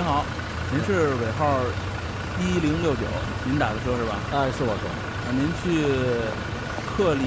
[0.00, 0.24] 您好，
[0.72, 1.60] 您是尾号
[2.40, 3.02] 一零六九，
[3.44, 4.16] 您打的车是吧？
[4.32, 5.84] 哎，是我说，啊，您去
[6.88, 7.26] 克里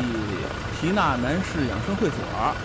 [0.81, 2.17] 缇娜男士养生会所。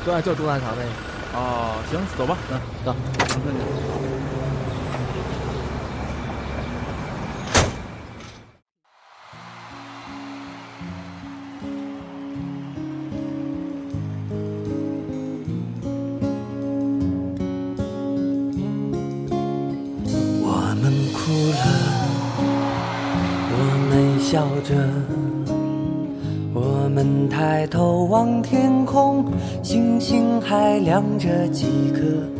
[0.07, 0.89] 对，就朱大桥那个。
[1.35, 3.61] 哦，行，走吧，嗯，走，麻烦你。
[30.49, 32.38] 还亮着几颗。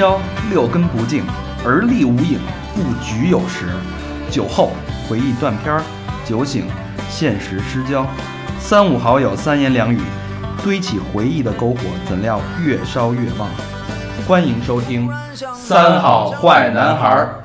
[0.00, 1.22] 路喧嚣，六根不净，
[1.62, 2.40] 而立无影，
[2.74, 3.66] 不局有时。
[4.30, 4.70] 酒后
[5.06, 5.82] 回忆断片儿，
[6.24, 6.64] 酒醒
[7.10, 8.06] 现实失焦。
[8.58, 10.00] 三五好友三言两语，
[10.64, 13.46] 堆起回忆的篝火，怎料越烧越旺。
[14.26, 15.06] 欢迎收听
[15.54, 17.44] 《三好坏男孩儿》。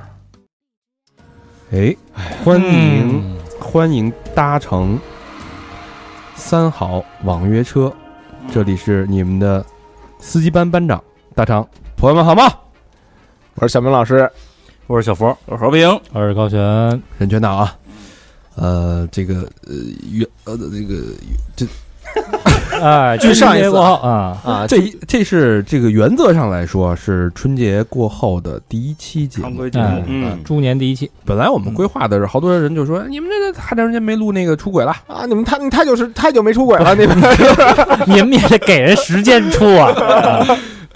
[1.76, 1.96] 哎，
[2.44, 4.98] 欢迎、欢迎搭乘
[6.36, 7.92] 三好网约车，
[8.50, 9.66] 这里是你们的
[10.20, 12.52] 司机班班长大长，朋友们好吗？
[13.56, 14.30] 我是小明老师。
[14.88, 16.60] 我是小佛，我是和平，我是高璇。
[17.18, 17.76] 任全党啊，
[18.56, 19.74] 呃，这个呃
[20.12, 21.02] 原呃那个
[21.56, 21.66] 这
[22.80, 29.44] 哎， 距上一次过后啊，啊，这一这是这个原则上来说是春节过后的第一期节目。
[29.44, 37.18] 常规节目哎，嗯，猪年第一期，本来我们规划的是，好多人就说你们这个太长时间没录那个出轨了，啊，你们太太久是太久没出轨了， 你们
[38.06, 40.46] 你们也得给人时间出啊。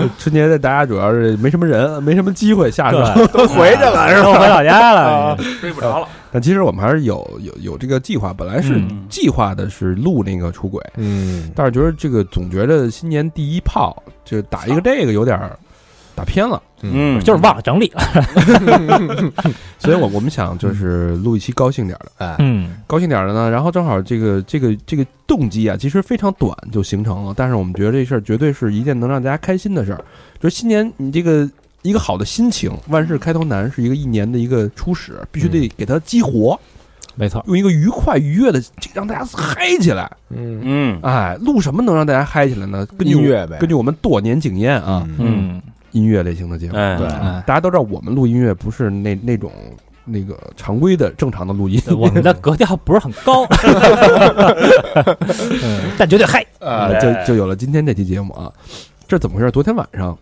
[0.17, 3.27] 春节的大家主要是没什么人，没什么机会下山。
[3.27, 4.23] 都回去了 是吧？
[4.23, 5.37] 都回老家了。
[5.59, 6.07] 追 不着了。
[6.31, 15.57] 但其实我们还是有有有这个计划，本来是嗯计划的是录那个出轨，嗯，但是觉得这个总觉得新年第一炮就打一个这个有点儿
[16.19, 17.19] 打偏了，嗯。
[17.21, 18.01] 就是忘了整理了。
[19.79, 30.03] 所以我我们想就是录一期高兴点的，哎，嗯，高兴点的呢，然后正好这个这个这个动机啊，其实非常短就形成了，但是我们觉得这事儿绝对是一件能让大家开心的事儿，
[30.41, 31.49] 就是新年你这个。
[31.81, 36.59] 一个好的心情，万事开头难，是一个一年的一个初始，必须得给它激活，
[37.15, 37.41] 没错。
[37.47, 38.61] 用一个愉快愉悦的
[38.93, 40.11] 让大家嗨起来。
[40.27, 42.85] 嗯，嗯，哎，录什么能让大家嗨起来呢？
[42.97, 46.77] 根据音乐呗根据我们多年经验啊，嗯，音乐类型的节目。
[46.77, 49.51] 哎，对哎大家都知道，我们录音乐不是那那种
[50.05, 53.45] 那个常规的正常的录音，我们的格调不是很高，
[55.63, 56.45] 嗯，但绝对嗨。
[56.59, 58.51] 啊，就就有了今天这期节目啊。
[59.07, 59.49] 这怎么回事？
[59.49, 60.15] 昨天晚上，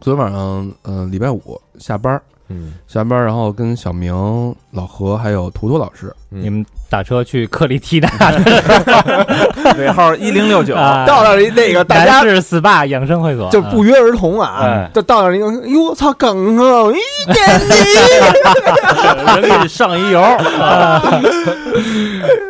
[0.00, 4.12] 昨天晚上，呃，礼拜五下班儿，嗯，下班然后跟小明、
[4.72, 8.08] 老何还有图图老师，你们打车去克里缇娜
[9.76, 11.04] 尾号一零六九，啊。
[11.06, 16.96] 到那儿那个大家男士 SPA 养生会所，就不约而同啊哎，就到那儿一个，哟，操，梗啊，遇
[17.32, 17.74] 见你，
[19.42, 20.20] 人给你上一油。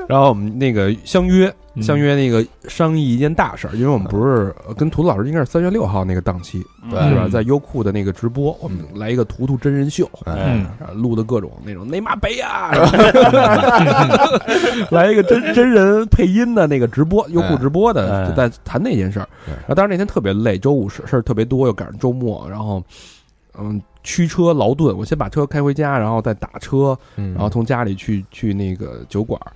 [0.09, 7.22] 然后我们那个相约嗯相约那个商议一件大事儿，因为我们不是呃跟图图老师应该是三月六号那个档期，对是吧？
[7.25, 10.65] 嗯在优酷的那个直播，我们来一个图图真人秀，嗯。
[10.65, 12.71] 啊录的各种那种内马杯呀，
[14.91, 19.28] 来一个真真人配音的那个直播，优酷直播的，在谈那件事儿。
[19.44, 22.82] 对然后当时那天特别累，周五事事儿特别多，又赶上周末，然后
[23.58, 29.53] 嗯驱车劳顿，我先把车开回家，然后再打车，然然后从家里去去那个酒馆儿。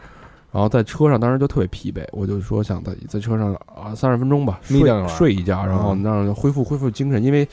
[0.52, 7.48] 然后在车上，当时就特别疲惫，我就说想在在车上啊三十分钟吧，睡眯瞪睡一觉，然后嗯让恢复恢复精神，因为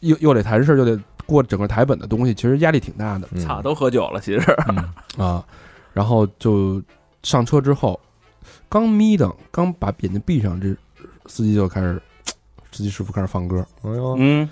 [0.00, 3.26] 又又得谈事儿，又得过整个台本的东西，其实压力挺大的。
[3.40, 4.56] 操，都喝酒了，其实，
[5.16, 5.42] 啊，
[5.94, 6.82] 然后就
[7.22, 7.98] 上车之后，
[8.68, 10.68] 刚眯瞪，刚把眼睛闭上，这
[11.26, 12.00] 司机就开始，
[12.72, 14.48] 司机师傅开始放歌，哎呦，嗯，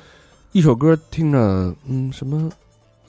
[0.52, 1.38] 一首歌听着，
[1.86, 2.50] 嗯，什么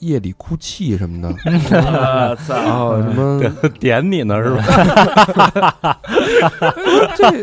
[0.00, 1.28] 夜里哭泣什么的，
[1.70, 3.40] 我操，然 后什么
[3.80, 5.98] 点你呢是吧？
[7.16, 7.42] 这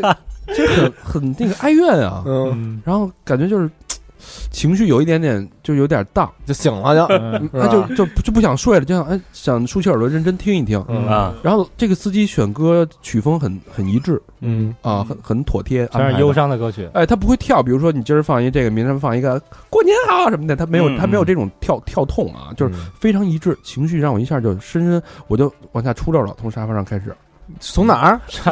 [0.54, 3.68] 这很很那个哀怨啊，嗯，然后感觉就是
[4.50, 10.82] 情绪有一点点就有点荡，就醒了就，嗯他就就就不想睡了，就想哎想竖起耳朵认真听一听。
[10.88, 11.08] 嗯。
[11.08, 14.22] 啊，然后这个司机选歌曲风很很一致。
[14.40, 14.72] 嗯。
[14.82, 16.32] 啊，很很妥帖，全是忧。
[16.36, 16.86] 伤的歌曲。
[16.92, 19.40] 哎，他不会跳，比如说你今儿放一这个，明天放一个
[19.70, 27.16] 过年好什么的，他没有嗯他没有这种跳跳痛啊，就是非常一致，情绪让我一下就深深，我就往下出溜了，从沙发上开始，
[27.60, 28.20] 从哪儿？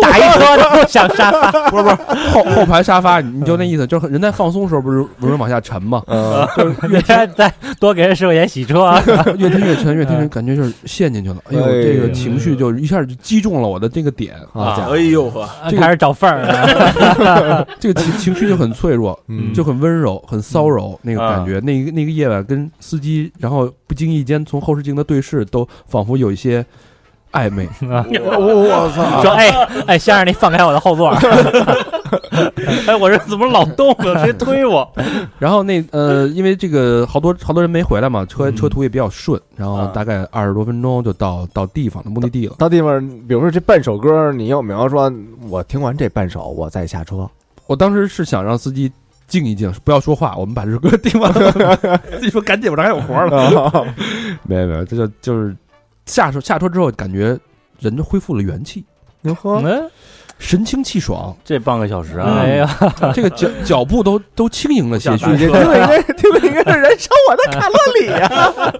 [0.00, 1.96] 打一车都想沙发，不是不是
[2.32, 9.02] 后后排沙发，你就那意思，就是人在放松的时候不是容易往下沉嘛，嗯，就是越听再多给人十块钱洗车啊。
[9.38, 16.38] 越听越沉，越听越感觉就是陷进去了，哎呦，这个情绪就一下就击中了我的这个点，好家伙，哎呦呵，这个开始找缝儿。
[16.42, 17.66] 了。
[17.78, 19.52] 这个情情绪就很脆弱，嗯。
[19.54, 21.58] 就很温柔，很骚扰那个感觉。
[21.60, 26.64] 那个那个夜晚跟司机，然后不经意间从后视镜的对视，都仿佛有一些
[27.32, 27.68] 暧昧。
[27.80, 29.22] 我操！
[29.22, 29.48] 说哎
[29.86, 31.10] 哎，先生，你放开我的后座。
[32.86, 34.24] 哎，我这怎么老动了？
[34.24, 34.90] 谁推我？
[35.38, 42.54] 然后那呃，因为这个好多好多人没回来嘛，车嗯车途也比较顺，然后啊大概二十多分钟就到到地方的目的地了。
[42.58, 45.12] 到地方，比如说这半首歌，你有没有说，
[45.48, 47.28] 我听完这半首，我再下车？
[47.66, 48.90] 我当时是想让司机
[49.26, 51.52] 静一静，不要说话，我们把这首歌听完了。
[52.10, 53.50] 司机说赶紧，我这还有活呢。
[54.44, 55.54] 没有没有，这就就是
[56.08, 57.38] 下车下车之后，感觉
[57.78, 58.84] 人就恢复了元气，
[59.22, 59.90] 哟呵，嗯，
[60.38, 62.76] 神清气爽，这半个小时啊，哎呀，
[63.14, 68.72] 这个脚脚步都都轻盈了些许听了一个听了一个燃烧我的卡路里啊！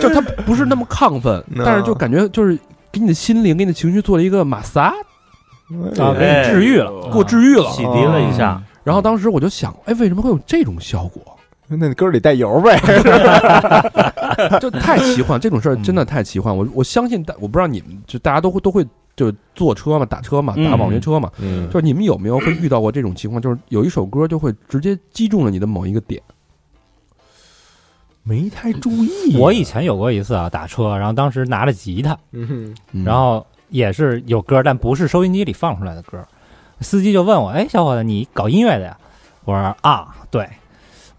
[0.00, 2.58] 就他不是那么亢奋，嗯但是就感觉就是
[2.90, 4.86] 给你的心灵、给你的情绪做了一个马萨，
[5.98, 6.90] 啊，给你治愈了。
[7.12, 7.70] 给我治愈了。
[7.70, 11.29] 洗涤了一下，然后当时我就想，哎，为什么会有这种效果？
[11.78, 12.78] 那你歌里带油呗？
[14.60, 16.56] 就太奇幻，这种事儿真的太奇幻。
[16.56, 23.40] 我我相信大，我不知道你们就大家都会都会就坐车嘛，打车嘛，嗯打网约车嘛，嗯就是你们有没有会遇到过这种情况？
[23.40, 26.20] 就是有一首歌就会直接击中了你的某一个点。
[28.22, 36.22] 没太注意我以前有过一次啊，打车，然后当时拿着吉他，嗯嗯然后也是有歌，但不是收音机里放出来的歌。
[36.80, 38.96] 司机就问我：“哎，小伙子，你搞音乐的呀？”
[39.44, 40.48] 我说：“啊，对，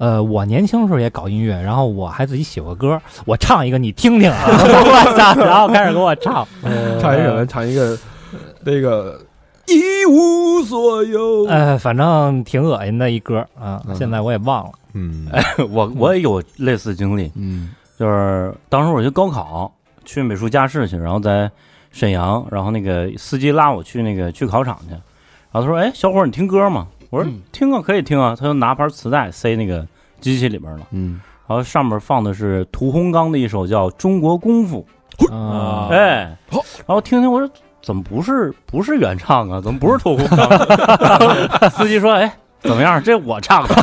[0.01, 4.35] 呃，我年轻时候也搞音乐，然后我还自己写过歌，我唱一个你听听啊。
[4.49, 5.35] ”我操！
[5.45, 6.47] 然后开始给我唱，
[6.99, 7.45] 唱一什么？
[7.45, 7.95] 唱一个
[8.61, 9.21] 那个
[9.67, 11.45] 一无所有。
[11.45, 14.71] 呃，反正挺恶心的一歌啊，嗯现在我也忘了。
[14.93, 15.27] 嗯，
[15.69, 17.69] 我我也有类似经历，嗯
[17.99, 19.71] 就是当时我去高考，
[20.03, 21.47] 去美术加试去，然后在
[21.91, 24.99] 沈阳，然后那个司机拉我去那个去考场去，然
[25.51, 29.85] 后他说：“哎，小伙儿，你听歌吗？”我说：“嗯听啊，可以听啊。”他就拿盘磁带塞那个
[30.21, 34.85] 机器里边了，嗯，然后上面放的是屠洪刚的一首叫《中国功夫》，
[35.33, 37.49] 啊，哎，好然后听听我说
[37.81, 39.59] 怎么不是不是原唱啊？
[39.59, 41.69] 怎么不是屠洪刚？
[41.71, 42.31] 司机说：“哎，
[42.61, 43.01] 怎么样？
[43.03, 43.73] 这我唱的。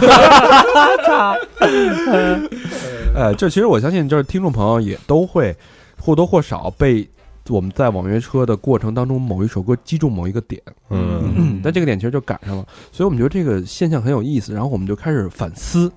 [3.14, 5.54] 呃， 这其实我相信，就是听众朋友也都会
[6.00, 7.08] 或多或少被
[7.48, 15.90] 我们在网约车的过程当中某一首歌击中某一个点，嗯嗯，但这个点其实就赶上了，所以我们觉得这个现象很有意思，然后我们就开始反思。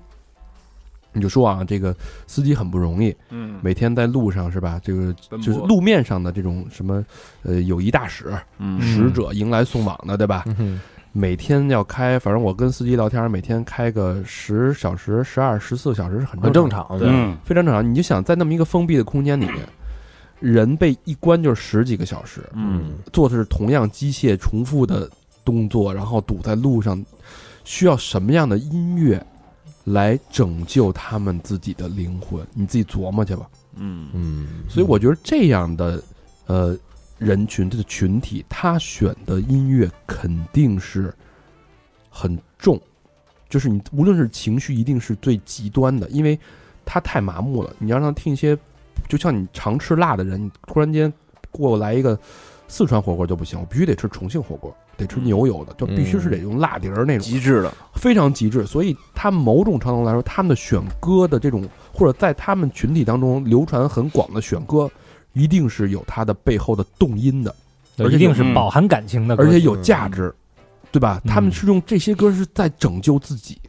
[1.12, 1.94] 你就说啊，这个
[2.26, 4.80] 司机很不容易，嗯，每天在路上是吧？
[4.82, 7.04] 这个就是路面上的这种什么，
[7.42, 10.44] 呃，友谊大使、嗯使者迎来送往的，对吧？
[10.58, 10.80] 嗯
[11.14, 17.86] 每天要开，反正我跟司机聊天，每天开个十小时、十二、十四个小时是很很正正常，嗯，非常正常。
[17.86, 19.58] 你就想在那么一个封闭的空间里面，
[20.40, 25.06] 人被一关就是十几个小时，嗯，做的是同样机械重复的
[25.44, 27.04] 动作，然后堵在路上，
[27.62, 29.22] 需要什么样的音乐
[29.84, 32.46] 来拯救他们自己的灵魂？
[32.54, 33.48] 你自己琢磨去吧。
[33.74, 36.02] 嗯嗯，所以我觉得这样的
[36.46, 36.76] 呃
[37.18, 41.12] 人群这个群体，他选的音乐肯定是
[42.10, 42.80] 很重，
[43.48, 46.38] 就是你无论是情绪，一定是最极端的，因为
[46.84, 47.74] 他太麻木了。
[47.78, 48.56] 你要让他听一些，
[49.08, 51.12] 就像你常吃辣的人，你突然间
[51.50, 52.18] 过来一个
[52.72, 57.20] 四川火锅就不行，我必须得吃重庆火锅，得吃牛油的，就必须是得用辣碟儿那种。
[57.20, 64.90] 极致的，非常极致，所以他们某种程度来说，他们的选歌的这种，或者在他们群体当中流传很广的选歌，
[65.34, 67.54] 一定是有它的背后的动因的，
[67.98, 68.54] 而且一定是嗯。
[68.54, 70.34] 饱含感情的，而且有价值，
[70.90, 71.20] 对吧？
[71.24, 71.28] 嗯。
[71.28, 73.60] 他们是用这些歌是在拯救自己，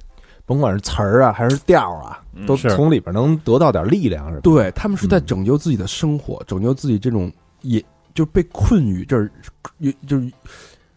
[0.45, 2.45] 甭管是词儿啊还是调儿啊，嗯。
[2.45, 4.39] 都从里边能得到点力量，是吧？
[4.41, 5.25] 对他们是在嗯。
[5.25, 7.29] 拯救自己的生活，拯救自己这种
[7.63, 7.83] 也
[8.13, 9.29] 就被困于这儿，
[9.79, 10.31] 有就是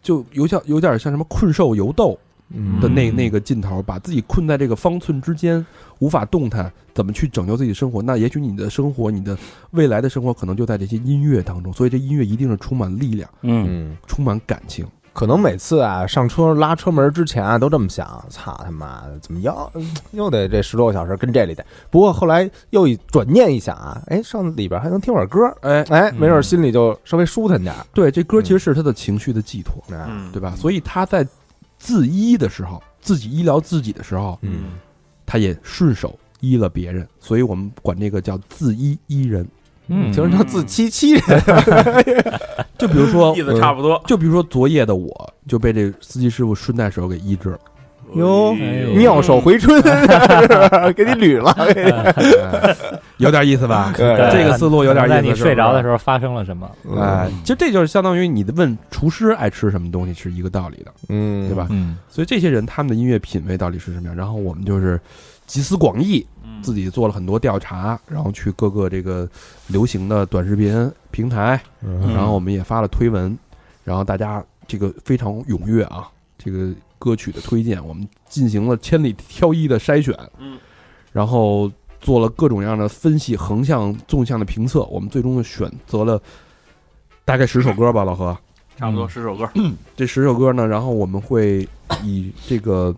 [0.02, 2.18] 就有点有点像什么困兽犹斗，
[2.50, 5.64] 嗯的那那个劲头，把自己困在这个方寸之间，
[5.98, 8.00] 无法动弹，怎么去拯救自己的生活？
[8.02, 9.36] 那也许你的生活，你的
[9.70, 11.72] 未来的生活，可能就在这些音乐当中。
[11.72, 14.86] 所以这音乐一定是充满力量、嗯，嗯充满感情。
[15.16, 19.72] 可能每次啊上车拉车门之前啊都这么想，操他妈的，怎么又
[20.10, 21.64] 又得这十多个小时跟这里得？
[21.90, 27.86] 不过后来又一转念一想啊，哎，上里边还能听会儿歌，哎，哎，没准心里就稍微舒坦点儿。
[27.94, 29.82] 对，这歌其实是他的情绪的寄托，
[30.34, 30.54] 对吧？
[30.54, 31.26] 所以他在
[31.78, 34.72] 自医的时候，自己医疗自己的时候，嗯
[35.24, 39.48] 他也顺手医了别人，所以我们管这个叫自医医人。
[39.88, 40.12] 嗯。
[40.12, 41.22] 听着像自欺欺人。
[42.78, 44.00] 就比如说，意思差不多。
[44.06, 47.58] 就比如说昨夜的我就被这司机师傅顺带手给医治了，
[48.14, 48.54] 哟
[48.94, 49.80] 妙手回春，
[50.94, 51.50] 给你捋了。
[51.52, 52.76] 哎
[53.18, 53.92] 有点意思吧？
[53.96, 55.14] 这个思路有点意思。
[55.14, 56.70] 在你睡着的时候，发生了什么？
[56.98, 61.66] 哎，其实这就是相当于你的问厨师爱吃什么东西是一个道理的，嗯，对吧？
[61.70, 64.14] 嗯所以这些人他们的音乐品味到底是什么样？
[64.16, 65.00] 然后我们就是
[65.46, 69.26] 集思广益，嗯自己做了很多调查，然后去各个这个
[69.66, 73.36] 流行的短视频平台，嗯然后我们也发了推文，
[73.82, 76.68] 然后大家这个非常踊跃啊，这个
[76.98, 80.58] 歌曲的推荐，我们进行了千里挑一的筛选，嗯，
[81.12, 86.20] 然后做了各种各样的分析，横向、纵向的评测，我们最终选择了
[87.24, 88.36] 大概十首歌吧，老何。
[88.76, 89.48] 差不多十首歌。
[89.96, 91.66] 这十首歌呢，然后我们会
[92.04, 92.94] 以这个，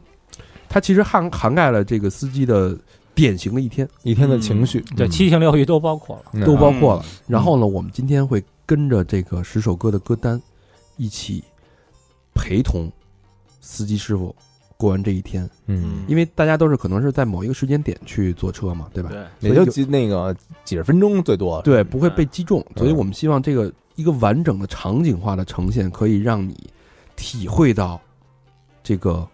[0.68, 2.76] 它其实涵涵盖了这个司机的
[3.14, 6.22] 典型的一天，一天的情绪对，七情六欲都包括了。
[6.32, 7.04] 嗯都包括了。
[7.28, 10.42] 然后呢，我们今天会跟着这个十首歌的歌单，
[10.96, 11.44] 一起
[12.34, 12.90] 陪同
[13.70, 14.34] 司机师傅
[14.78, 15.48] 过完这一天。
[15.66, 19.10] 嗯，因为大家都是可能是在某一个时间点去坐车嘛，对吧？
[19.38, 20.34] 对，也就几那个
[20.64, 21.60] 几十分钟最多。
[21.60, 26.56] 对，不会被击中，嗯所以我们希望这个一个完整的场景化的呈现，可以让你
[27.14, 28.00] 体会到
[28.82, 29.28] 这个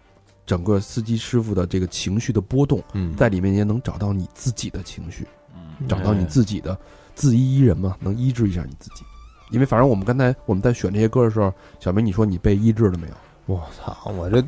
[0.45, 5.25] 整个司机师傅的这个情绪的波动，嗯，在里面也能找到你自己的情绪，
[5.55, 6.77] 嗯找到你自己的
[7.15, 9.05] 自医医人嘛，能医治一下你自己。
[9.51, 13.13] 因为反正我们刚才我们在选这些歌的时候，小明你说你被医治了没有？
[13.47, 14.43] 我操，我这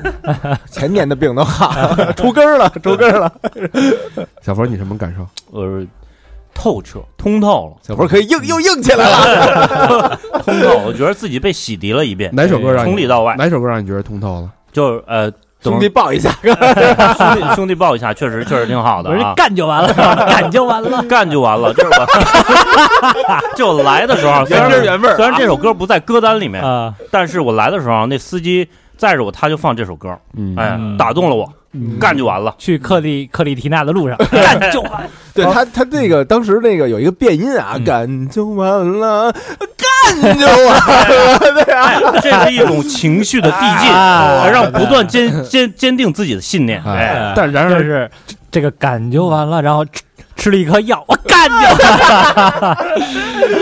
[0.70, 3.32] 前年的病都好了， 出根儿了， 出根儿了。
[4.42, 5.26] 小佛你什么感受？
[5.58, 5.82] 呃，
[6.54, 10.20] 透彻通透了，小佛可以硬又硬起来了。
[10.44, 14.52] 通透，我觉得自己被洗涤了一遍，哪首歌让你从里到外，哪首歌让你觉得通透了？
[14.72, 19.34] 就是呃，兄弟抱一下， 兄弟 兄弟抱一下，确实确实挺好的啊。
[19.36, 19.92] 干就完了，
[20.28, 21.02] 干就完了。
[21.08, 22.06] 干就完了，就是我，
[23.56, 28.68] 就来的时候，虽然原汁原味儿虽然这首歌不在歌单里面，啊，但是我来的时候，那司机
[28.98, 31.50] 载着我，他就放这首歌，嗯哎嗯，打动了我，
[31.98, 32.54] 干就完了。
[32.58, 35.08] 去克利克里提娜的路上， 干就完了。
[35.32, 39.32] 对他他那个当时那个有一个变音啊，嗯干就完了，
[40.12, 46.82] 干就完了，对啊，哎，这是一种情绪的递进，啊让不断坚 坚坚定自己的信念。
[46.84, 48.10] 哎哎，但然而是
[48.50, 50.02] 这个干就完了，然后吃
[50.34, 51.98] 吃了一颗药，我干就完
[52.60, 52.78] 了。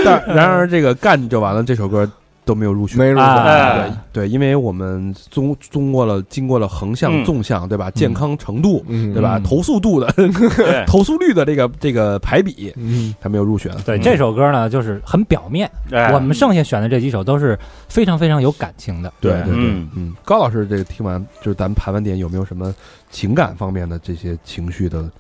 [0.05, 2.09] 但然而这个干就完了，这首歌
[2.46, 2.96] 都没有入选。
[2.96, 3.44] 没入啊选。
[3.44, 7.90] 哎对对，因为我们综综过了经过了横向、嗯纵向，对吧？
[7.90, 9.36] 健康程度，嗯对吧？
[9.36, 10.10] 嗯投诉度的
[10.86, 13.70] 投诉率的这个这个排比，嗯，还没有入选。
[13.84, 19.12] 对这首歌呢，就是很表面，哎我们剩下选的这几首都是非常非常有感情的。
[19.20, 22.72] 对对对，嗯嗯，高老师这个听完，就是咱们盘完点，有没有什么
[23.10, 25.10] 情感方面的这些情绪的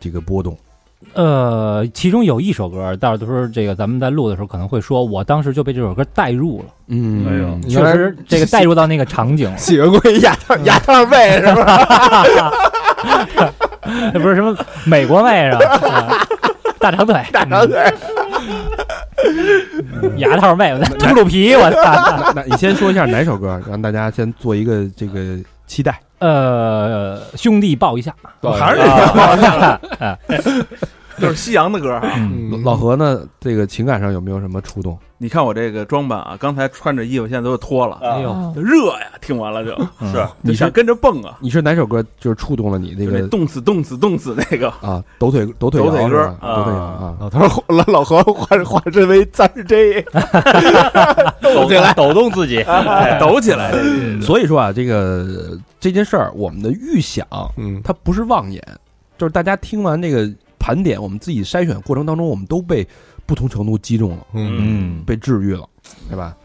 [0.00, 0.58] 这个波动？
[1.14, 12.50] 呃，其中有一首歌，到时候这个咱们在录的时候可能会说，我当时就被这首歌带入了，嗯，哎呦确实这个带入到那个场景了，喜欢过一牙套牙套妹是吧？
[14.14, 15.88] 那 不是什么美国妹是吧？
[15.88, 16.26] 啊
[16.78, 17.78] 大长腿，大长腿，
[20.16, 22.32] 牙套妹，秃噜皮，我操！
[22.34, 25.38] 那那你先说一下哪首歌，让大家先做一个这个
[25.72, 25.98] 期待。
[26.18, 30.18] 呃，兄弟抱一下，还是得抱一下， 啊
[31.20, 32.12] 就是夕阳的歌啊。
[32.16, 34.98] 嗯老老何呢，这个情感上有没有什么触动？
[35.18, 39.06] 你看我这个装扮啊，刚才穿着衣服，现在都脱了，哎呦，热呀！
[39.20, 39.70] 听完了就
[40.04, 47.16] 是就你是想跟着蹦啊，你是哪首歌就是触动了你那就那个动死动死动死那个，啊抖腿抖腿抖腿歌摇是吧啊抖腿摇啊？
[47.20, 50.02] 老头儿老老何化化身为三十 J，
[51.40, 52.60] 抖起来，抖动自己。
[52.62, 53.72] 哎抖起来。
[54.20, 57.24] 所以说啊，这个这件事儿，我们的预想
[57.56, 58.60] 嗯，它不是妄言，
[59.16, 60.28] 就是大家听完这个
[60.62, 62.86] 盘点，我们自己筛选过程当中，我们都被
[63.26, 65.02] 不同程度击中了，嗯。
[65.04, 65.68] 被治愈了，
[66.08, 66.36] 对吧？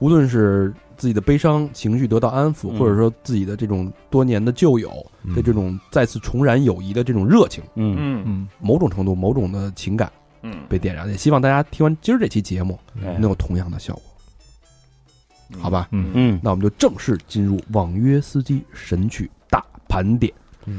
[0.00, 2.78] 无论是自己的悲伤情绪得到安抚，嗯。
[2.78, 4.92] 或者说自己的这种多年的旧友
[5.22, 5.34] 嗯。
[5.34, 8.22] 的这种再次重燃友谊的这种热情，嗯，嗯。
[8.26, 11.08] 嗯，某种程度、某种的情感嗯，被点燃。
[11.08, 13.14] 也希望大家听完今儿这期节目哎。
[13.14, 15.88] 能有同样的效果，好吧？
[15.90, 16.10] 嗯。
[16.12, 20.30] 嗯，那我们就正式进入网约司机神曲大盘点。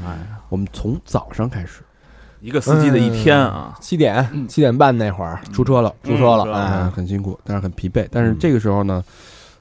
[0.04, 1.82] 哎，我们从早上开始
[2.46, 8.06] 一个司机的一天啊，七点七点半那会儿出车了，出车了，嗯嗯，哎，很辛苦，但是很疲惫。
[8.08, 9.02] 但是这个时候呢，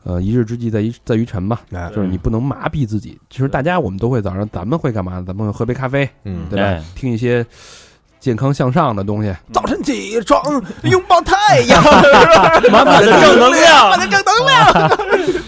[0.03, 1.89] 呃，一日之计在于在于晨嘛，哎。
[1.89, 3.19] 就是你不能麻痹自己。
[3.27, 5.19] 其实大家我们都会早上，咱们会干嘛？
[5.25, 6.65] 咱们会喝杯咖啡，嗯，对吧？
[6.65, 6.83] 哎？
[6.93, 7.43] 听一些
[8.25, 10.41] 健康向上的东西，早晨起床
[10.81, 11.79] 拥抱太阳，
[12.71, 14.89] 满满的正能量，满的正能量，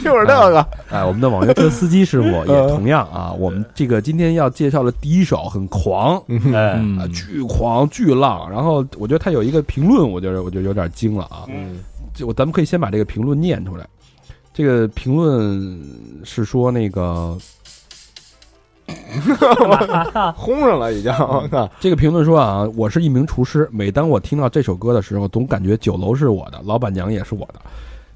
[0.04, 0.64] 就是这个。
[0.92, 6.18] 哎，我们的网约车司机师傅也嗯同样啊，我们这个今天要介绍的第一首很狂
[6.54, 7.00] 哎，嗯。
[7.00, 8.48] 啊，巨狂巨浪。
[8.48, 11.46] 然后我觉得他有一个评论，我觉得我就有点惊了啊。
[11.48, 11.80] 嗯，
[12.14, 13.88] 就我咱们可以先把这个评论念出来。
[14.54, 15.84] 这个评论
[16.24, 17.36] 是说那个
[20.36, 27.60] 轰上了已经，我靠，这个评论说啊，我是一名厨师，每当我听到这首歌的时候，总感觉酒楼是我的，老板娘也是我的，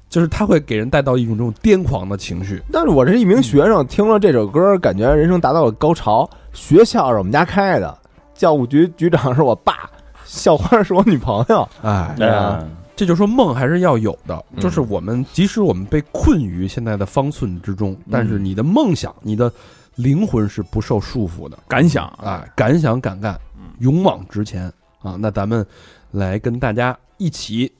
[0.08, 2.62] 就是他会给人带到一种这种癫狂的情绪。
[2.72, 6.28] 但是我是一名学生，听了这首歌，感觉人生达到了高潮。
[6.52, 7.98] 学校是我们家开的，
[8.34, 9.90] 教务局局长是我爸，
[10.24, 11.68] 校花是我女朋友。
[11.82, 19.50] 哎，对啊哎这就说梦还是要有的，嗯就是我们即使我们被困于现在的方寸之中，但是你的梦想、你的
[19.96, 21.58] 灵魂是不受束缚的。
[21.68, 23.38] 敢想啊，敢想敢干，
[23.80, 25.16] 勇往直前啊！
[25.18, 25.66] 那咱们
[26.12, 27.72] 来跟大家一起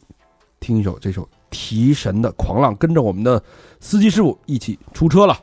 [0.61, 3.42] 听一首这首提神的狂浪，跟着我们的
[3.81, 5.38] 司机师傅一起出车了。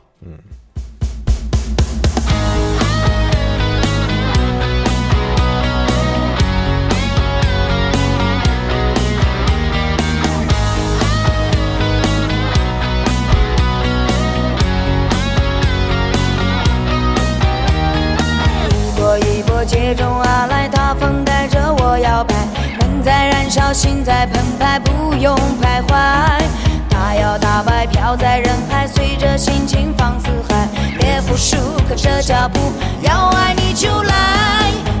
[19.90, 22.34] 一波接踵而来，大风带着我摇摆，
[22.78, 25.90] 梦在燃烧，心在澎湃，不用徘徊。
[26.88, 31.56] 大摇大摆飘在人海，随着心情放肆嗨，别服输，
[31.88, 32.60] 跟着脚步，
[33.02, 34.14] 要爱你就来。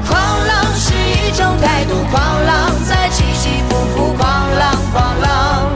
[0.08, 4.28] 狂浪是一种态度，狂浪在起起伏伏，狂
[4.58, 5.70] 浪狂浪，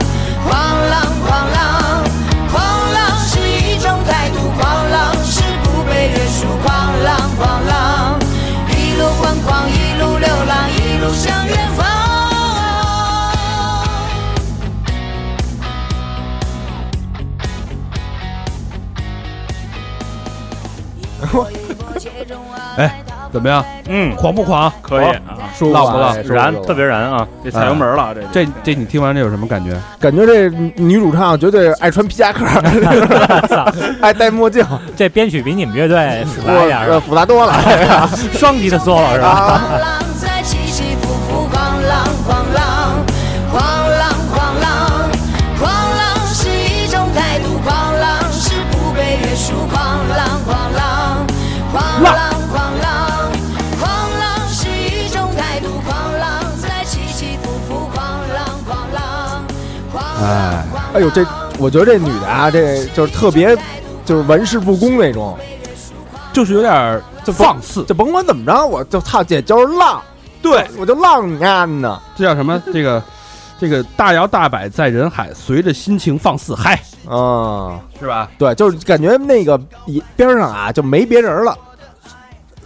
[23.35, 23.63] 怎么样？
[23.89, 24.71] 嗯，狂不狂？
[24.81, 27.27] 可以啊，舒服浪不浪哎舒服舒服燃特别燃啊！
[27.43, 29.71] 这踩油门了，这这这你听完这有什么感觉？
[29.99, 32.45] 感觉这女主唱绝对爱穿皮夹克，
[34.01, 36.99] 爱戴墨镜，这编曲比你们乐队复杂一点呃是吧？
[37.01, 37.53] 复杂多了。
[38.31, 39.61] 双级的 solo 是吧？
[60.25, 60.93] 狂浪狂浪。
[60.93, 61.25] 哎呦，这
[61.59, 63.55] 我觉得这女的啊，这就是特别
[64.03, 65.37] 就是玩世不恭那种，
[66.33, 70.01] 就是有点就放肆，就甭管怎么着，我就操姐就是浪，
[70.41, 71.99] 对，我就浪你干呢。
[72.15, 72.61] 这叫什么？
[72.73, 73.01] 这个
[73.59, 78.29] 这个大摇大摆在人海，随着心情放肆嗨，嗯，是吧？
[78.37, 81.57] 对，就是感觉那个一边上啊就没别人了，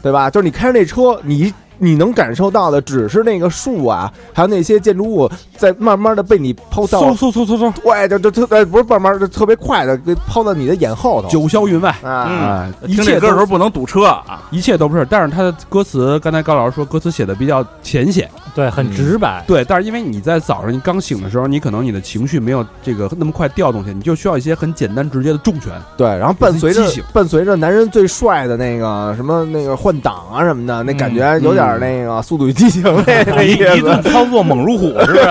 [0.01, 0.29] 对吧？
[0.29, 11.27] 就是你开着那车，你你能感受到的只是那个树啊，还有那些建筑物在慢慢的被你抛到，嗖嗖嗖嗖嗖，对，就就特呃不是慢慢的特别快的给抛到你的眼后头。
[11.29, 11.89] 九霄云外。
[12.03, 19.43] 啊，哎，一切这歌的时都候不能堵车啊，一切都不是，但是他的歌词，刚才高老师说歌词写的比较浅显，对，很直白。
[19.47, 25.71] 对，但是因为你在早上你刚醒的时候，你可能你的情绪没有这个那么快调动起来，你就需要一些很简单直接的重拳。
[25.97, 26.83] 对，然后伴随着
[27.13, 34.01] 伴随着男人最帅的那个什么那个换挡啊什么的，那感觉有点那个《速度与激情》那那一一顿。
[34.03, 35.23] 操作猛如虎，是不是？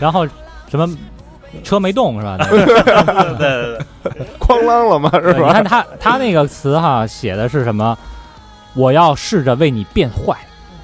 [0.00, 0.26] 然后
[0.68, 0.88] 什么
[1.62, 2.38] 车没动是吧？
[2.38, 2.64] 对
[3.36, 5.52] 对对，哐啷了嘛，是吧，你吧？
[5.52, 7.96] 看他他那个词哈写的是什么？
[8.74, 10.34] 我要试着为你变坏，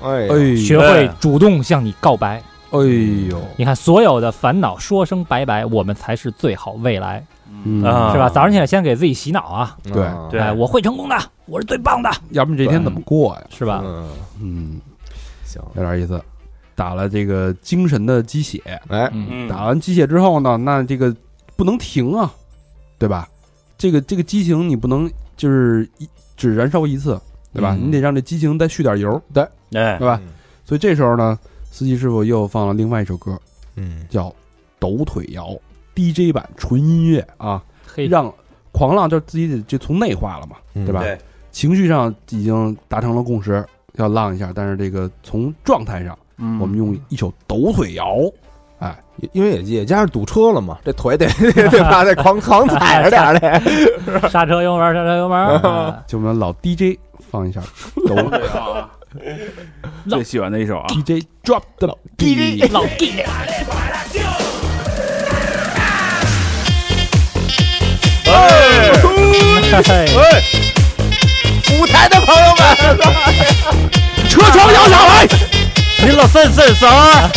[0.02, 2.42] 哎学会主动向你告白。
[2.70, 7.24] 哎呦，你看，所有的烦恼说声拜拜，我们才是最好未来，
[7.64, 7.82] 嗯。
[7.82, 8.28] 啊是吧？
[8.28, 10.02] 早上起来先给自己洗脑啊，对。
[10.02, 10.38] 嗯对。
[10.38, 13.42] 哎，我会成功的，我是最棒的，要不然这天怎么过呀？
[13.50, 13.80] 是吧？
[13.82, 14.08] 嗯，
[14.40, 14.80] 嗯，
[15.46, 16.22] 行，有点意思。
[16.74, 19.48] 打了这个精神的鸡血，哎，嗯。
[19.48, 21.14] 打完鸡血之后呢，那这个
[21.56, 22.30] 不能停啊，
[22.98, 23.26] 对吧？
[23.78, 26.06] 这个这个激情你不能就是一
[26.36, 27.18] 只燃烧一次，
[27.54, 27.74] 对吧？
[27.80, 27.88] 嗯。
[27.88, 29.22] 你得让这激情再续点油，
[29.74, 30.20] 哎对，吧？
[30.64, 31.38] 所以这时候呢，
[31.70, 33.38] 司机师傅又放了另外一首歌，
[33.76, 34.28] 嗯，叫
[34.78, 35.46] 《抖腿摇》
[35.94, 38.32] DJ 版纯音乐啊，嘿，让
[38.72, 41.00] 狂浪就自己得就从内化了嘛，嗯对吧？
[41.02, 41.18] 对
[41.50, 48.16] 情绪上已经达成了共识，要浪一下，但是这个从状态上，嗯我们用一首抖腿摇
[48.78, 48.96] 哎
[49.32, 52.04] 因为也也加上堵车了嘛，这腿得得吧？
[52.04, 54.28] 得狂狂踩着点儿得。
[54.28, 55.38] 刹车油门，刹车油门。
[55.62, 56.96] 哎就我们老 DJ
[57.30, 57.60] 放一下，
[58.06, 58.14] 抖
[60.08, 63.22] 最喜欢的一首啊，DJ drop the beat，老 G，
[68.26, 68.90] 哎
[71.78, 72.98] 舞台的朋友们，
[74.28, 75.26] 车窗摇下来，
[76.02, 77.30] 你老三三啥？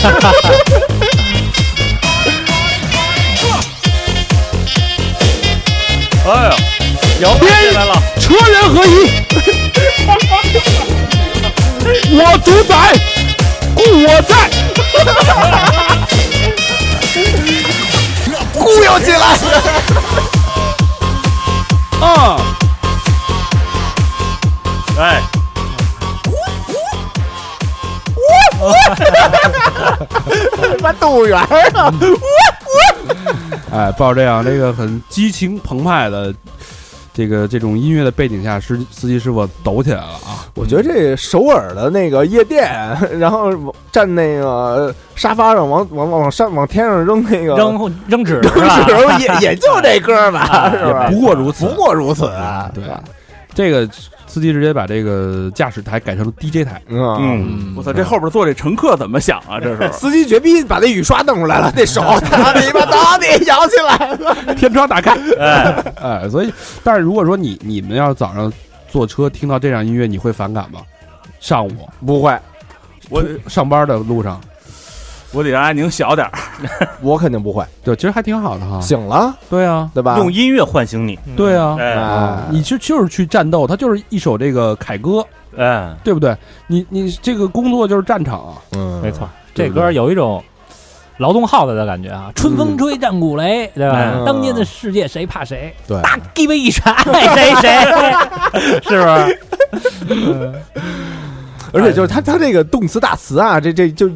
[6.23, 6.55] 哎呀，
[7.21, 8.01] 摇摆起来了！
[8.19, 9.09] 车人合一，
[11.83, 12.93] 我主宰，
[13.75, 14.35] 故我在，
[18.53, 19.37] 忽悠 起来！
[22.05, 22.37] 啊，
[24.99, 25.21] 哎，
[30.57, 31.93] 他妈动物园儿啊！
[33.73, 36.33] 哎，抱着这样这个很激情澎湃的
[37.13, 40.47] 这个这种音乐的背景下，司司机师傅抖起来了啊！
[40.55, 42.71] 我觉得这首尔的那个夜店，
[43.19, 43.51] 然后
[43.91, 48.87] 站那个沙发上，往往往上往天上扔那个扔扔纸扔是吧？
[48.87, 51.09] 时候也也就这歌吧，是吧？
[51.09, 52.71] 不过如此不过如此啊！
[52.73, 52.83] 对，
[53.53, 53.85] 这个
[54.31, 59.59] 司机直接把这个驾驶台改成了 DJ 台，嗯，嗯，我操，这后边坐这乘客怎么想啊？
[59.59, 59.91] 这是。
[59.91, 64.33] 司机绝逼把那雨刷弄出来了，那手 他你妈打你摇起来了。
[64.55, 68.49] 天窗打开，哎，哎，所以，但是如果说你你们要早上
[68.87, 70.79] 坐车听到这样音乐，你会反感吗？
[71.41, 71.89] 上午。
[72.05, 72.33] 不会，
[73.09, 74.39] 我上班的路上，
[75.33, 76.31] 我得让安宁小点儿，
[77.01, 77.63] 我肯定不会。
[77.83, 78.79] 对，其实还挺好的哈。
[78.81, 80.17] 醒了，对啊，对吧？
[80.17, 81.17] 用音乐唤醒你。
[81.35, 85.25] 对啊，你就就是去战斗，它就是一首这个凯歌，
[85.57, 86.35] 哎，对不对？
[86.67, 90.43] 你你这个工作就是战场啊，嗯，没错，这歌有一种
[91.17, 92.31] 劳动号子的感觉啊！
[92.35, 94.11] 春风吹，战鼓擂，对吧？
[94.15, 95.75] 嗯当今的世界谁怕谁？
[95.87, 100.61] 对，大鸡巴一拳，爱谁谁， 是不是？
[101.73, 104.09] 而且就是他他这个动词大词啊，这这就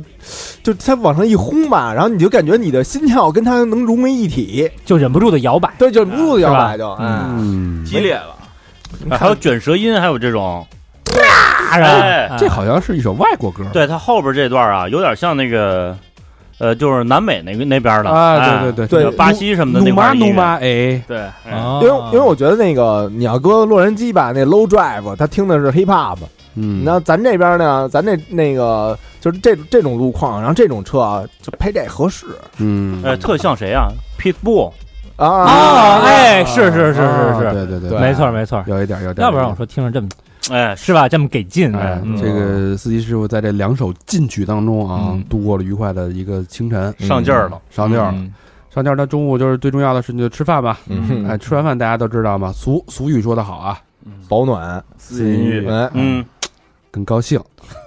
[0.61, 5.71] 就他往上一轰吧，然后你就感觉你的心跳跟他能融为一体，就忍不住的摇摆。
[5.77, 8.35] 对，就不住的摇摆就，哎，嗯，激烈了。
[9.09, 10.65] 哎还有卷舌音，还有这种，
[11.11, 15.97] 啊哎这好像是一首外国歌，对它后边这段啊，有点像那个，
[16.59, 18.09] 呃，就是南美那个那边的。
[18.09, 19.11] 啊对对对对。
[19.11, 20.27] 巴西什么的那努块儿音乐。
[20.27, 21.19] 妈努妈，哎，对，
[21.81, 26.17] 因为因为我觉得那个你要搁洛杉矶吧，那 low drive 他听的是 hip hop，
[26.55, 32.25] 嗯，那咱这边呢，咱这那个就是这这种路况，然后这种车啊，就配这合适。
[32.57, 33.89] 嗯，哎，特像谁啊
[34.19, 34.71] ？Pitbull，
[35.17, 37.45] 啊哦，哎，是是是啊是。
[37.45, 37.99] 是，对对对对。
[37.99, 38.63] 没错没错。
[38.67, 40.07] 有一点有点，要不然我说听着这么
[40.51, 41.09] 哎，是吧？
[41.09, 42.15] 这么给劲，哎，嗯。
[42.21, 48.13] 这个司机师傅在这两首进曲当中啊嗯，度过了愉快的一个清晨，上劲儿了，上劲儿了。
[48.15, 48.33] 嗯。
[48.73, 50.79] 上劲儿，他中午就是最重要的是就吃饭吧。
[50.87, 51.25] 嗯。
[51.27, 53.79] 哎，吃完饭大家都知道嘛，俗俗语说的好啊，
[54.27, 56.23] 保暖，私音乐，哎，嗯，
[56.95, 57.37] 更高兴。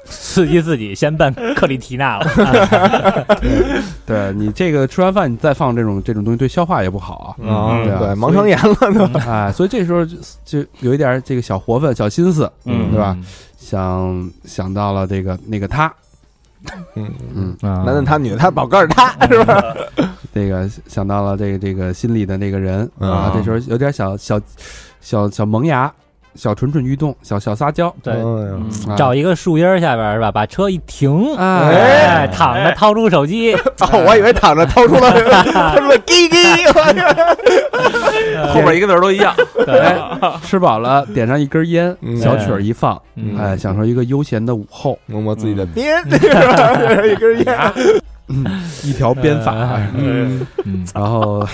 [0.04, 3.26] 刺激自己先办克里缇娜了。
[4.04, 9.46] 对你这个吃完饭你再放这种这种东西，对消化也不好啊，对啊对，盲肠炎了都，啊。
[9.46, 13.16] 哎，所以这时候就就有一点这个小活分、小心思，嗯对吧？
[13.56, 15.92] 想想到了这个那个他，
[16.94, 19.62] 嗯，嗯，嗯男的他，女的他，宝盖儿他，是吧？
[20.34, 24.40] 这个想到了这个这个心里的那个人嗯啊，这时候有点小小
[25.00, 25.92] 小小萌芽，
[26.38, 28.14] 小蠢蠢欲动，小小撒娇，对，
[28.96, 30.31] 找一个树荫儿下边儿是吧？
[30.31, 32.18] 把车一停，哎。
[32.18, 33.53] 哎，躺着掏出手机，
[33.90, 35.11] 哦，我以为躺着掏出了
[35.42, 36.37] 掏出了滴滴，
[38.55, 39.35] 后边一个字儿都一样。
[39.66, 39.98] 哎，
[40.42, 42.16] 吃饱了，点上一根烟，嗯。
[42.16, 43.37] 小曲儿一放，嗯。
[43.37, 46.01] 哎，享受一个悠闲的午后，摸摸自己的鞭？
[46.09, 47.72] 一根烟，
[48.85, 49.55] 一条鞭法，
[49.96, 50.46] 嗯，
[50.94, 51.44] 然后，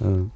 [0.00, 0.30] 嗯，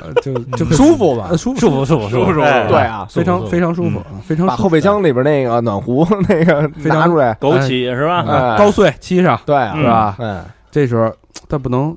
[0.00, 1.36] 呃就就很舒服吧呃？
[1.36, 8.24] 舒服，舒服舒服舒服，哎对啊，非常非常舒服，非常把后备箱里边那个暖壶 那个常拿出来，枸杞是吧？
[8.28, 10.16] 哎高碎沏上对啊，是吧？
[10.18, 11.12] 嗯，这时候
[11.48, 11.96] 但不能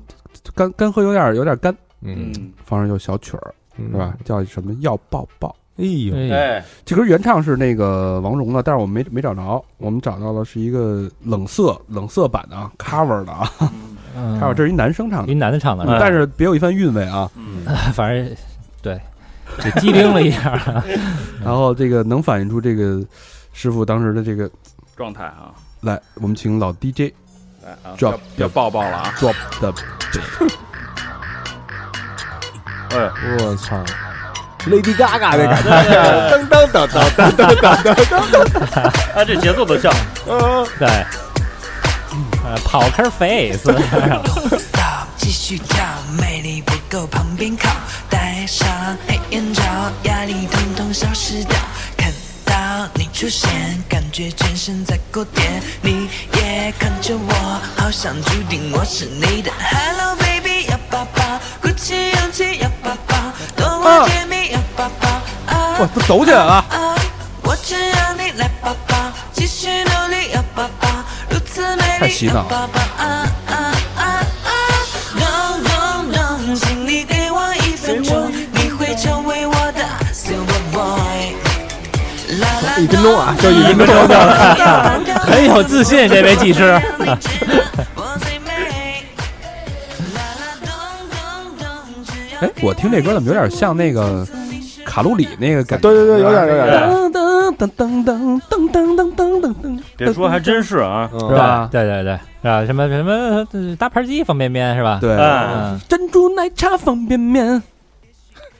[0.54, 2.32] 干干喝有点有点干，嗯，
[2.64, 4.14] 放上有小曲儿是是吧？？
[4.24, 5.54] 叫什么要抱抱。
[5.76, 13.50] 哎呦，哎，哎，这歌原唱是那个王蓉的，但是我们没没找着，我们找到的是一个冷色冷色版的啊，cover 的啊。
[14.16, 17.28] 嗯，cover 这是一男生唱的，一男的唱的，哎但是别有一番韵味啊。
[17.34, 17.64] 嗯。
[17.92, 18.36] 反正
[18.80, 19.00] 对，
[19.58, 20.84] 就机灵了一下，
[21.44, 23.04] 然后这个能反映出这个
[23.52, 24.48] 师傅当时的这个，
[24.96, 27.12] 状态啊，来，我们请老 DJ
[27.64, 29.74] 来啊，Drop 要要抱抱了啊！drop 的
[32.96, 33.10] 哎，
[33.40, 33.76] 我操
[34.66, 35.68] ！Lady Gaga 那感觉，
[36.30, 37.64] 噔噔噔噔噔噔噔
[38.08, 39.92] 噔， 哎，这节奏都像，
[40.78, 40.88] 对
[42.64, 45.84] ，，Poker Face，stop，继续跳，
[46.18, 47.68] 魅力不够旁边靠，
[48.08, 48.66] 戴上
[49.06, 49.62] 黑眼罩，
[50.04, 51.56] 压力统统消失掉。
[51.96, 52.10] 看
[52.44, 52.54] 到
[52.94, 53.50] 你出现，
[53.88, 59.50] 感觉全身在过电，你也看着我，好像注定我是你的。
[59.58, 61.22] Hello baby，要抱抱，
[61.60, 61.94] 鼓起
[63.88, 64.06] 啊！
[65.78, 66.64] 我不抖起来了。
[71.98, 72.68] 太洗脑了。
[82.76, 86.80] 一分钟啊，就一分钟了， 很有自信，这位技师。
[92.44, 94.26] 哎，我听这歌怎么有点像那个
[94.84, 95.88] 卡路里那个感觉？
[95.88, 97.14] 对对对，有点有点。
[97.54, 101.68] 噔噔噔噔噔噔噔噔噔噔噔，别说还真是啊，嗯是吧？
[101.70, 102.66] 对对对，是吧？
[102.66, 103.12] 什么什么
[103.52, 104.98] 呃大盘鸡、方便面是吧？
[105.00, 105.16] 对，
[105.88, 107.62] 珍珠奶茶方便面，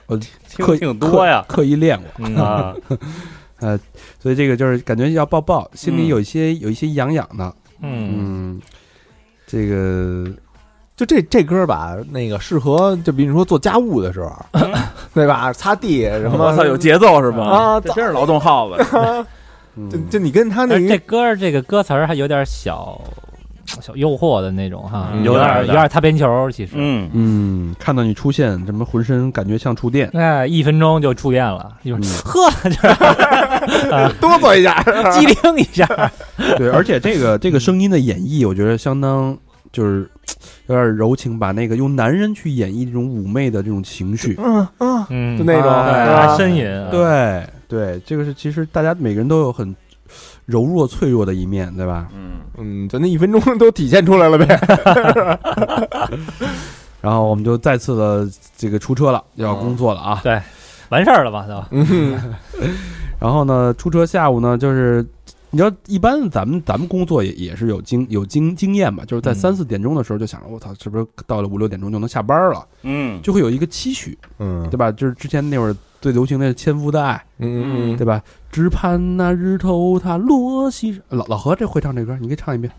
[0.07, 2.07] 我听刻挺多呀，刻意练过。
[2.19, 2.73] 嗯啊，
[3.59, 3.77] 呃，
[4.19, 7.53] 所以这个就是感觉要抱抱，心里嗯有一些有一些痒痒的。
[7.81, 8.61] 嗯，嗯，
[9.45, 10.25] 这个
[10.95, 14.33] 就这这歌吧，那个适合就比如说做家务的时候，
[15.13, 15.51] 对吧？
[15.53, 17.43] 擦地什么，我操，有节奏是吧？
[17.45, 18.85] 啊这真是劳动号子。
[19.77, 23.01] 嗯 就就你跟他那这歌儿这个歌词儿还有点小
[23.81, 26.71] 小诱惑的那种哈，嗯有点有点擦边球，其实。
[26.75, 30.09] 嗯，嗯，看到你出现，什么浑身感觉像触电。
[30.13, 34.81] 哎，一分钟就触电了，就 呵，就是哆嗦一下，
[35.11, 35.85] 机灵一下。
[36.57, 39.37] 对，而且这个这个声音的演绎，我觉得相当
[39.73, 40.09] 就是
[40.67, 44.35] 有点柔情，把那个用男人去演绎这种妩媚的这种情绪。
[44.39, 49.75] 嗯嗯，嗯，就那种哎对，啊呻吟。，对对，这个是其实大家每个人都有很
[50.45, 52.07] 柔弱脆弱的一面，对吧？
[52.13, 54.59] 嗯，嗯，就那一分钟 都体现出来了呗。
[57.01, 60.19] 然后我们就再次的这个出车了，要工作了啊。
[60.23, 60.41] 对
[60.89, 61.63] 完事儿了吧都。
[61.71, 62.17] 嗯，
[63.19, 65.05] 然后呢，出车下午呢，就是
[65.55, 72.67] 你知道，一般咱们咱们工作也也是有经有经经验嘛，就是在嗯三四点钟的时候就想着，我操，是不是到了五六点钟就能下班了？
[72.83, 74.91] 嗯，就会有一个期许，嗯对吧？
[74.91, 77.63] 就是之前那会儿最流行的《千夫的爱嗯》，
[77.93, 78.21] 嗯对吧？
[78.51, 81.01] 只盼那日头它落西。
[81.07, 82.69] 老老何这会唱这歌，你可以唱一遍。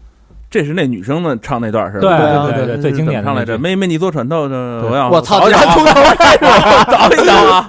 [0.56, 2.16] 这是那女生的唱那段是吧？
[2.16, 6.46] 对对对对，最经典的唱来着，那句妹妹你坐船头，这对我要我操，你还出头这个，
[6.88, 7.68] 早一早啊！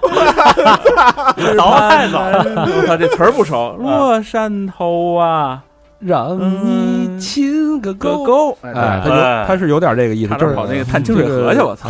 [1.58, 2.22] 倒太早
[2.80, 3.76] 我操，这词儿不熟。
[3.80, 5.62] 落山头啊，
[6.00, 8.52] 让你亲个够够。
[8.52, 11.90] 沟，哎，哎，他有他是有点这个意思，差就是跑那个探清水河去，我操！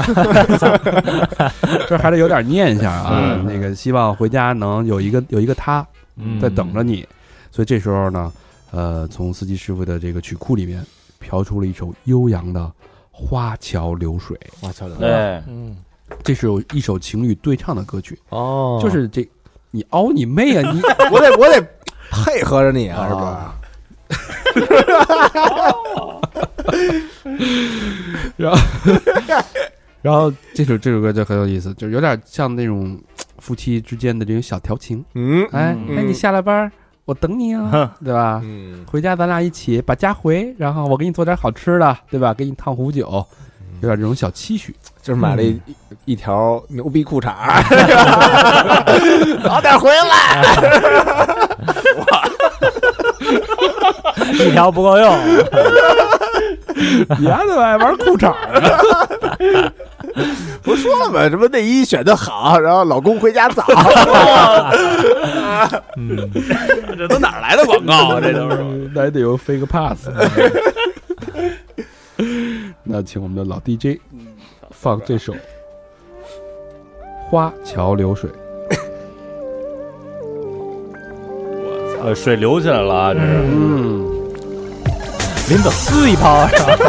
[1.87, 3.11] 这还得有点念一下啊。
[3.13, 5.85] 嗯那个希望回家能有一个有一个他
[6.17, 7.05] 嗯在等着你，
[7.51, 8.31] 所以这时候呢，
[8.71, 10.85] 呃，从司机师傅的这个曲库里面
[11.19, 12.59] 飘出了一首悠扬的
[13.11, 15.75] 《花桥流水》，我操，对，嗯，
[16.23, 18.79] 这是有一首情侣对唱的歌曲，哦。
[18.83, 19.27] 就是这
[19.71, 20.81] 你凹你妹啊你！
[21.11, 21.61] 我得我得
[22.09, 23.55] 配合着你啊，是吧？
[28.37, 28.57] 然后
[30.01, 32.97] 然后这首这首歌就很有意思，就有点像那种
[33.39, 35.03] 夫妻之间的这种小调情。
[35.15, 35.45] 嗯。
[35.51, 35.97] 哎，嗯。
[35.97, 36.71] 哎，你下了班，
[37.07, 38.41] 我等你啊，对吧？
[38.43, 42.33] 嗯，回家咱俩一起把家回，然后我给你做点好吃的，对吧？
[42.33, 43.25] 给你烫壶酒，
[43.81, 44.75] 有点这种小期许。
[45.01, 45.57] 就是买了一
[46.03, 47.63] 一条牛逼裤衩儿，
[49.41, 50.43] 早点回来。
[54.45, 55.07] 一条不够用。
[57.19, 59.71] 你丫的爱玩裤衩儿，
[60.61, 61.27] 不说了吗？
[61.29, 63.63] 什么内衣选的好，然后老公回家早。
[65.95, 66.29] 嗯，
[66.97, 68.21] 这都哪儿来的广告啊？
[68.21, 68.57] 这都是。
[68.93, 70.07] 那也得有 fake pass。
[72.83, 73.99] 那请我们的老 DJ
[74.71, 75.33] 放这首
[77.29, 78.29] 《花桥流水》。
[82.03, 84.16] 呃，水流起来了啊，这是，嗯，
[85.49, 86.77] 临走撕一炮是吧？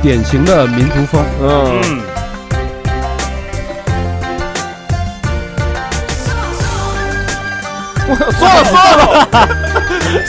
[0.00, 1.22] 典型的民族风。
[1.42, 2.00] 嗯，
[8.08, 9.28] 嗯，缩了算了，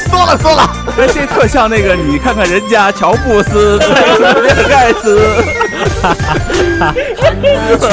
[0.10, 0.70] 算了算了。
[0.98, 5.22] 这这特像那个，你看看人家乔布斯、比尔盖茨，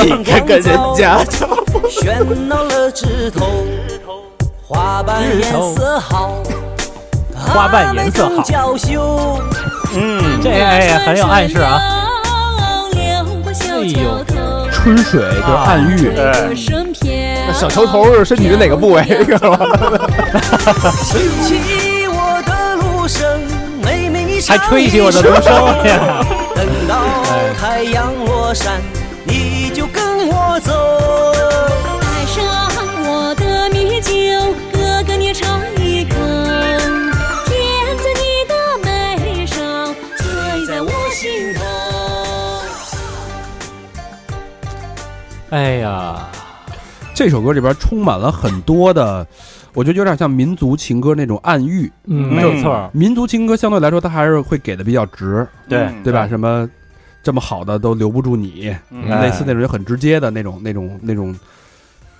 [0.05, 1.19] 你看看人家
[1.89, 3.65] 喧闹 了枝头，
[4.67, 6.43] 花瓣颜色好，
[7.47, 9.41] 花瓣颜色好娇羞。
[9.95, 11.81] 嗯，这哎呀很有暗示啊。
[12.95, 14.25] 哎呦
[14.73, 19.03] 春水就是暗喻，哎小球头是身体的哪个部位？
[24.49, 25.51] 还吹起我的芦笙
[25.87, 26.25] 呀！
[26.55, 26.95] 等到
[27.61, 28.81] 太阳落山，
[29.25, 30.73] 你就跟我走。
[45.51, 46.29] 哎呀，
[47.15, 49.25] 这首歌里边充满了很多的，
[49.75, 51.91] 我觉得有点像民族情歌那种暗喻。
[52.05, 56.27] 没错，民族情歌相对来说，它还是会给的比较直，对对吧？
[56.27, 56.69] 什么
[57.23, 59.09] 这么好的都留不住你，嗯。
[59.21, 61.33] 类似那种就很直接的那种、那种、那种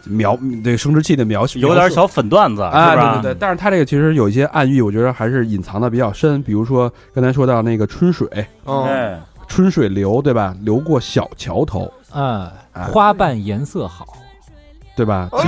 [0.05, 3.37] 描这个生殖器的描写，有点小粉段子，啊，对对对。
[3.41, 6.41] 但是它这个其实有一些暗喻，我觉得还是隐藏的比较深。
[6.45, 8.29] 比如说刚才说到那个春水，
[8.67, 10.55] 嗯，哎，春水流，对吧？
[10.63, 14.07] 流过小桥头，嗯，哎花瓣颜色好，
[14.97, 15.29] 对吧？
[15.33, 15.39] 哎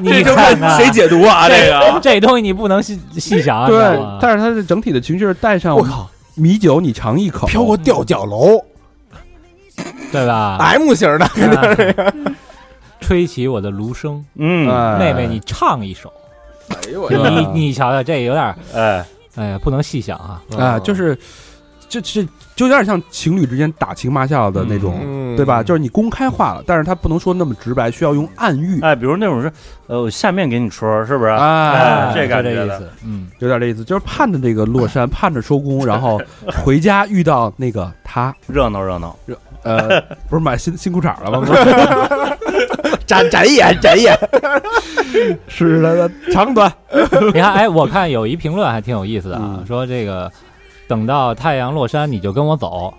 [0.00, 1.48] 你看看谁解读啊？
[1.48, 2.00] 这个？
[2.00, 8.62] 这东西你不能细细想啊，对但是它的整体的情绪是带上我靠，米酒，你尝一口，飘过吊脚楼。
[10.10, 12.12] 对吧？，M 型的，啊
[13.00, 16.12] 吹起我的芦笙，嗯，哎妹妹你唱一首，
[16.70, 19.04] 哎呦我你你瞧瞧，这有点，哎，
[19.36, 20.42] 哎呀，不能细想啊。
[20.58, 21.16] 啊，就是
[21.88, 22.22] 这这
[22.54, 25.18] 就有点像情侣之间打情骂俏的那种，嗯。
[25.38, 25.62] 对吧？
[25.62, 29.52] 就是你公开化了，但是他不能说那么直白，需要用暗喻，哎，比如那种是，
[29.86, 31.30] 呃，我下面给你戳，是不是？
[31.30, 36.20] 哎，这就感觉这意思，嗯，有点这意思，就是盼着这个落山，盼着收工，然后
[36.64, 41.46] 回家遇到那个他，热闹热闹，热呃， 不是买新新裤衩了吗？
[43.06, 44.18] 展展眼展眼，
[45.46, 46.72] 是的，长短，
[47.32, 49.66] 你看，哎，我看有一评论还挺有意思的啊，嗯。
[49.66, 50.30] 说这个
[50.88, 52.92] 等到太阳落山，你就跟我走，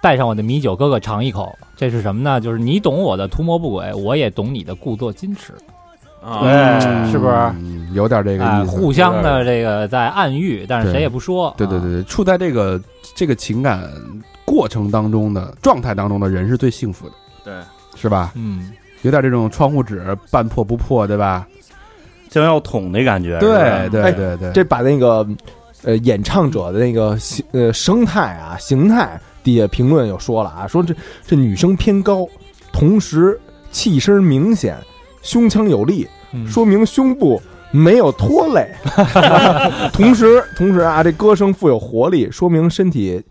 [0.00, 1.52] 带上我的米酒，哥哥尝一口。
[1.76, 2.40] 这是什么呢？
[2.40, 5.52] 就是你懂我的图谋不轨，我也懂你的故作矜持，
[6.24, 6.78] 哎，
[7.10, 8.70] 是不是嗯有点这个哎，意思。
[8.70, 11.48] 互相的这个在暗喻，但是谁也不说。
[11.48, 12.80] 啊对对对，对，处在这个
[13.16, 13.90] 这个情感
[14.44, 17.54] 过程当中的状态当中的人是最幸福的，对，
[17.96, 18.30] 是吧？
[18.36, 18.70] 嗯，
[19.02, 21.46] 有点这种窗户纸半破不破，对吧？
[22.30, 25.26] 将要捅的感觉，对对哎对对，这把那个
[25.84, 29.20] 呃演唱者的那个形呃生态啊形态。
[29.42, 30.94] 底下评论又说了啊，说这
[31.26, 32.26] 这女生偏高，
[32.72, 33.38] 同时
[33.70, 34.78] 气声明显，
[35.20, 36.48] 胸腔有力，嗯。
[36.48, 37.38] 说明胸部
[37.70, 38.66] 没有拖累。
[39.92, 43.22] 同时同时啊，这歌声富有活力，说明身体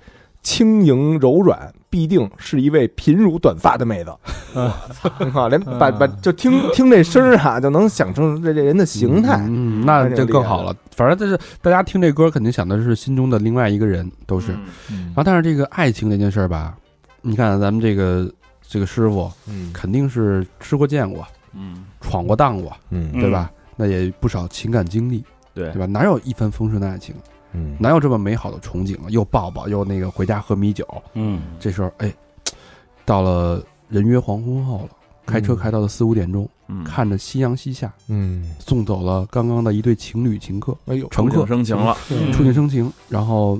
[0.43, 4.11] 轻盈柔软，必定是一位贫乳短发的妹子。
[4.57, 9.37] 我操，连把把就听听这声儿啊，就能想成这这人的形态。
[9.47, 10.75] 嗯，那就更好了。
[10.95, 14.53] 反正就是大家听这歌，肯定想的是心中的另外一个人，都是。
[14.89, 16.75] 嗯然后，但是这个爱情这件事儿吧，
[17.21, 18.27] 你看咱们这个
[18.67, 23.51] 这个师傅嗯肯定是吃过见过，嗯，闯过荡过，嗯对吧？
[23.75, 25.85] 那也不少情感经历，对对吧？
[25.85, 27.13] 哪有一帆风顺的爱情？
[27.53, 27.75] 嗯。
[27.79, 29.05] 哪有这么美好的憧憬啊？
[29.09, 30.87] 又抱抱，又那个回家喝米酒。
[31.13, 32.13] 嗯，这时候，哎，
[33.05, 34.89] 到了人约黄昏后了，
[35.25, 35.57] 开车嗯。
[35.57, 41.97] 开到了四五点钟，嗯，看着夕阳西下，嗯，送走了刚刚的一对情侣情客，哎呦，乘客触景生情了，
[42.33, 43.59] 触景生情，然后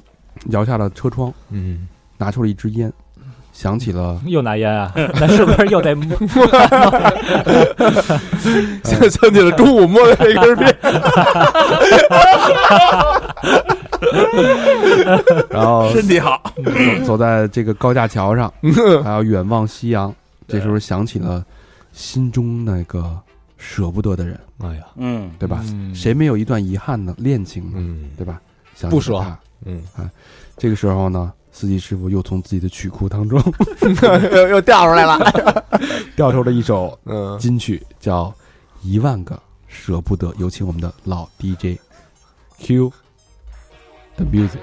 [0.49, 2.91] 摇下了车窗，嗯，拿出了一支烟，
[3.53, 4.91] 想起了又拿烟啊？
[5.15, 5.95] 那是不是又得
[8.83, 10.75] 想 想起了中午摸的那根鞭，
[15.49, 16.41] 然后身体好，
[16.99, 18.51] 走走在这个高架桥上，
[19.03, 20.13] 还要远望夕阳。
[20.47, 21.43] 这时候想起了
[21.93, 23.17] 心中那个
[23.57, 25.61] 舍不得的人，哎呀，嗯，对吧？
[25.71, 27.77] 嗯谁没有一段遗憾的恋情呢？
[27.77, 28.39] 嗯对吧？
[28.75, 29.23] 想不舍。
[29.65, 29.81] 嗯，
[30.57, 33.39] 这个时候呢，司机师傅又从自己的曲库当中
[34.33, 35.63] 又又掉出来了，
[36.17, 38.25] 调出了一首嗯，金曲，叫
[38.81, 40.27] 《一万个舍不得》。
[40.39, 41.77] 有请我们的老 DJ
[42.59, 42.91] Q
[44.17, 44.59] the music。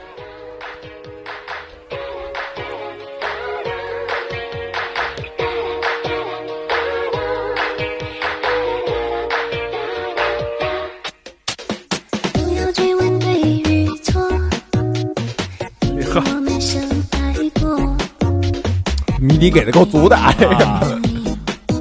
[19.41, 20.83] 底给的够足的，啊，这个啊。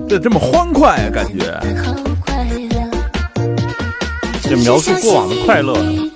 [0.07, 1.59] 这这么欢快啊，感觉，
[4.41, 5.73] 这描述过往的快乐。
[5.83, 6.08] 呢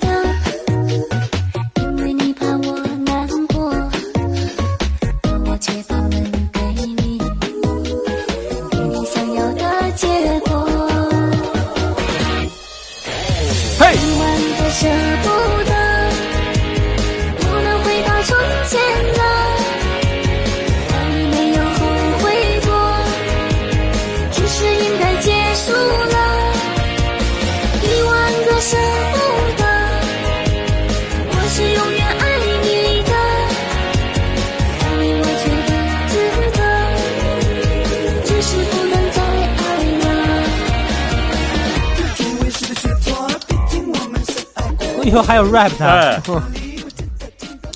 [45.06, 45.86] 以后还有 rap 他。
[45.88, 46.22] 哎，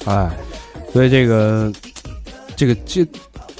[0.05, 0.37] 哎，
[0.91, 1.71] 所以这个
[2.55, 3.05] 这个这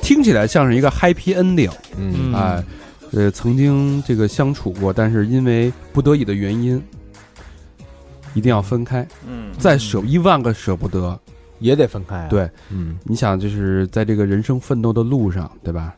[0.01, 2.63] 听起来像是一个 happy ending，嗯哎，
[3.11, 6.81] 呃，曾经这个相处过，但是因为不得已的原因，
[8.33, 11.19] 一定要分开，嗯，再舍一万个舍不得。
[11.59, 12.27] 也得分开啊。
[12.29, 15.95] 对，嗯你想，就是在这个人生奋斗的路上，对吧？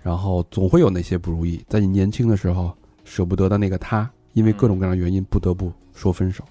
[0.00, 2.72] 然后总会有那些不如意，在你年轻的时候
[3.04, 6.44] 舍不得的那个他，因为各种各样的原因不得不说分手，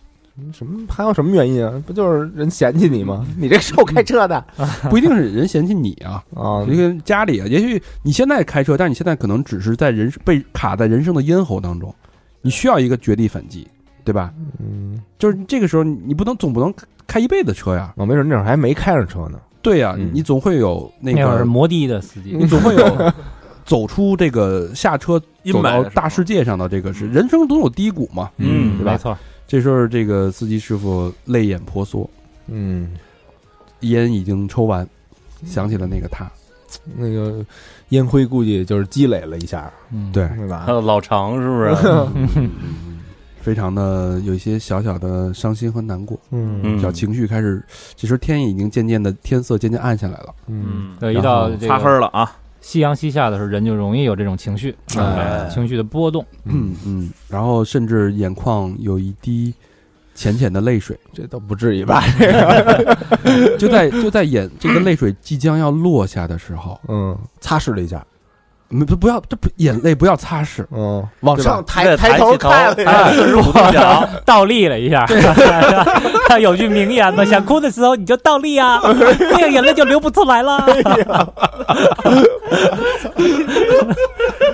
[0.53, 1.81] 什么还有什么原因啊？
[1.85, 3.25] 不就是人嫌弃你吗？
[3.37, 4.43] 你这是我开车的。
[4.89, 6.65] 不一定是人嫌弃你啊，啊。
[6.65, 11.93] 这个家里啊，也许你现在开车，但是你现在可能只是在人被卡在人生的咽喉当中，
[12.41, 13.67] 你需要一个绝地反击，
[14.03, 14.33] 对吧？
[14.59, 16.73] 嗯，就是这个时候，你不能总不能
[17.05, 19.39] 开一辈子车呀，我没准那会儿还没开上车呢。
[19.61, 20.09] 对呀，嗯。
[20.13, 22.35] 你总会有那个，摩的的司机。
[22.35, 23.13] 你，总会有
[23.63, 28.93] 走出这个下车阴走到大世界上的这个是人生总有低谷嘛，嗯对吧？
[28.93, 29.17] 没错，
[29.51, 32.09] 这时候这个司机师傅泪眼婆娑，
[32.47, 32.89] 嗯，
[33.81, 34.87] 烟已经抽完，
[35.45, 36.31] 想起了那个他，
[36.95, 37.45] 那个
[37.89, 40.63] 烟灰估计就是积累了一下，嗯，对，对吧？
[40.65, 40.71] 还？
[40.71, 41.65] 有老常是不
[42.39, 42.47] 是？
[43.43, 46.17] 非常的有一些小小的伤心和难过。
[46.29, 46.61] 嗯。
[46.63, 46.79] 嗯。
[46.79, 47.61] 小情绪开始，
[47.97, 50.33] 这时候天已经渐渐的天色渐渐暗下来了。
[50.47, 50.95] 嗯。
[50.97, 52.31] 对，一到擦黑个了啊，
[52.61, 55.49] 夕阳西下的时候，人就容易有这种情绪，哎。
[55.51, 56.25] 情绪的波动。
[56.45, 59.53] 嗯嗯，然后甚至眼眶有一滴
[60.13, 62.03] 浅浅的泪水，这都不至于吧？
[63.57, 68.05] 就在就在眼这个泪水即将要落下的时候，嗯，擦拭了一下，
[68.71, 75.05] 没不不要这不眼泪不要擦拭，嗯，往上抬抬头起头看了一下，哎四十五度角， 倒立了一下，
[76.27, 80.65] 他有句名言嘛，想哭的时候你就倒立啊，那个眼泪就流不出来了。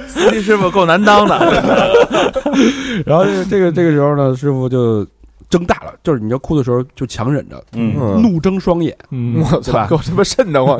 [0.07, 1.37] 司机师傅够难当的，
[3.05, 5.05] 然后这个这个这个时候呢，师傅就
[5.49, 10.77] 睁大了，就是你要哭的时候就强忍着，嗯，嗯，怒睁双眼，嗯，我操，够他妈瘆得慌！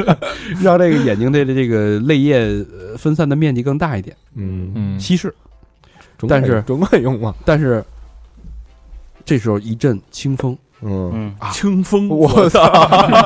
[0.62, 5.34] 让这个眼睛的这个泪液呃分散的面积更大一点，嗯，嗯，稀释。
[6.26, 7.34] 但是总管用嘛？
[7.44, 7.84] 但是
[9.24, 12.62] 这时候一阵清风嗯，嗯，清风，我操，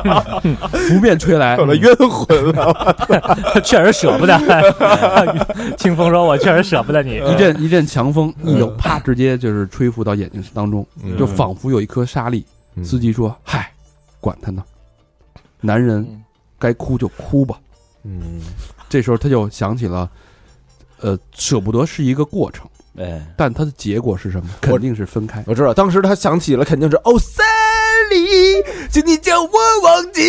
[0.71, 2.95] 拂面吹来，有了冤魂了，
[3.63, 4.37] 确实舍不得。
[5.77, 7.15] 清风说：“我确实舍不得你。
[7.17, 11.17] 一阵一阵强风，一有啪，直接就是吹拂到眼睛当中，嗯。
[11.17, 12.45] 就仿佛有一颗沙粒。
[12.75, 12.83] 嗯。
[12.85, 13.71] 司机说：“嗨，
[14.21, 14.63] 管他呢，
[15.59, 16.07] 男人
[16.57, 17.59] 该哭就哭吧。
[18.03, 18.41] 嗯，”
[18.87, 20.09] 这时候他就想起了，
[21.01, 22.65] 呃，舍不得是一个过程，
[22.97, 24.49] 哎，但它的结果是什么？
[24.59, 25.43] 肯定是分开。
[25.47, 27.45] 我知道，当时他想起了，肯定是哦，三
[28.09, 29.49] 里，请你将我
[29.83, 30.21] 忘记。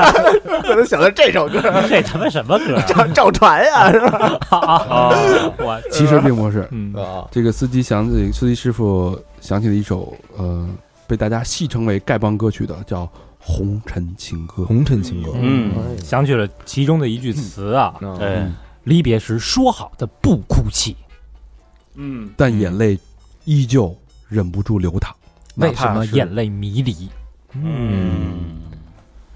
[0.62, 4.38] 可能想到这首歌，这他妈什么歌赵赵传呀，是吧？
[4.50, 5.10] 啊？
[5.58, 10.68] 我其实并不是，嗯啊，这个司机想起司机师傅想起了一首呃
[11.06, 13.04] 被大家戏称为丐帮歌曲的，叫
[13.38, 14.62] 《红尘情歌》。
[14.66, 15.72] 红尘情歌，嗯
[16.02, 20.96] 想起了其中的一句词啊：嗯，离别时说好的不哭泣，
[21.94, 22.98] 嗯，但眼泪
[23.44, 23.94] 依旧
[24.28, 25.14] 忍不住流淌。
[25.54, 27.08] 哪为什么眼泪迷离？
[27.52, 28.60] 嗯，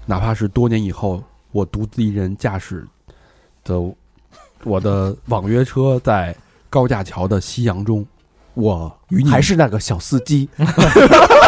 [0.05, 2.85] 哪怕是多年以后，我独自一人驾驶
[3.63, 3.79] 的
[4.63, 6.35] 我的网约车在
[6.69, 8.05] 高架桥的夕阳中，
[8.53, 10.47] 我与你还是那个小司机，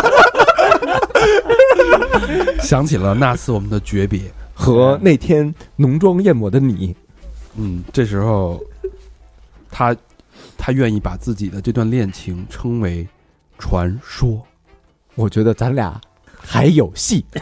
[2.61, 4.21] 想起了那次我们的诀别。
[4.59, 6.95] 和那天浓妆艳抹的你，
[7.57, 8.59] 嗯，这时候
[9.69, 9.95] 他
[10.57, 13.07] 他愿意把自己的这段恋情称为
[13.57, 14.45] 传说。
[15.15, 15.99] 我觉得咱俩
[16.37, 17.25] 还有戏。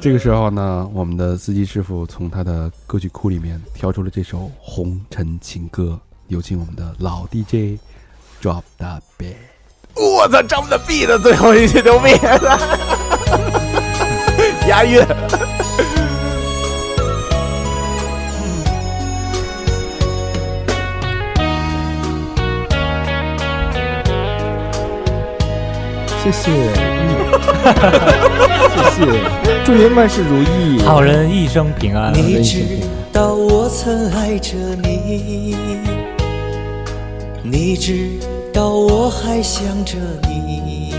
[0.00, 7.78] 这个时候呢，我们的司机师傅从他的歌曲库里面挑出了这首《红尘情歌》，有请我们的老 DJ
[8.40, 9.34] Drop the beat。
[9.94, 12.58] 我操，，Drop the Beat 的最后一句牛逼了，
[14.68, 15.04] 押韵。
[26.22, 26.54] 谢谢，嗯
[28.70, 29.06] 谢谢，
[29.64, 32.14] 祝您万事如意，好人一生平安。
[32.14, 32.62] 你知
[33.12, 35.56] 道我曾爱着你，
[37.42, 38.08] 你知
[38.52, 39.96] 道我还想着
[40.28, 40.94] 你。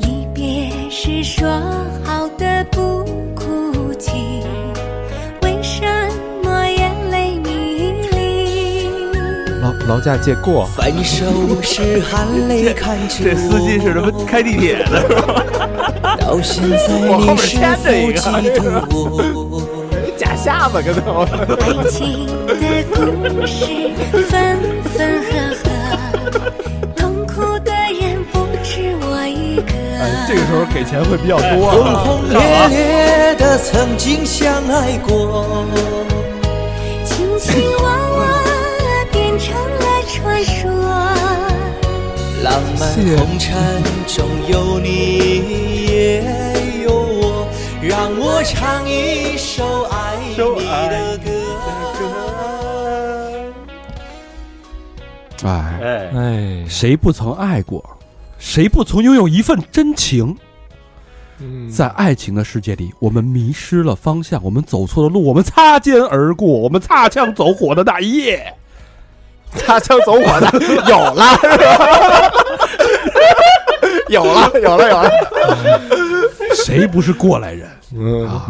[0.00, 1.48] 离别时说
[2.04, 3.02] 好的不
[3.34, 4.12] 哭泣，
[9.86, 10.66] 劳驾借过。
[10.76, 11.24] 分手
[12.10, 13.94] 含泪看 这司机是
[14.26, 15.02] 开地铁的？
[16.20, 17.34] 到现在你是否我后
[18.40, 18.62] 一个。
[20.34, 21.00] 下巴跟他
[21.60, 22.52] 爱情的
[22.92, 23.64] 故事
[24.28, 24.58] 分
[24.92, 25.28] 分合
[25.62, 25.64] 合，
[26.96, 29.62] 痛苦的人不止我一个。
[30.00, 31.70] 哎、这个时候给钱会比较多、啊。
[31.72, 32.34] 轰轰烈
[32.70, 35.64] 烈的曾经相爱过。
[39.42, 40.70] 成了传说。
[42.42, 46.22] 浪漫红尘中有你也
[46.84, 47.48] 有我，
[47.82, 51.30] 让我唱一首爱你的歌。
[55.44, 57.84] 哎，哎，哎，谁不曾爱过？
[58.38, 60.36] 谁不曾拥有一份真情？
[61.68, 68.54] 在爱情的世界里，我们迷失了方向，我们走错了路，我们擦肩而过，我们擦枪走火的那一夜，
[69.56, 70.50] 擦枪走火的
[70.88, 72.32] 有了，是吧？
[74.08, 75.10] 有了，有了，有了。
[76.54, 78.46] 谁不是过来人嗯，啊？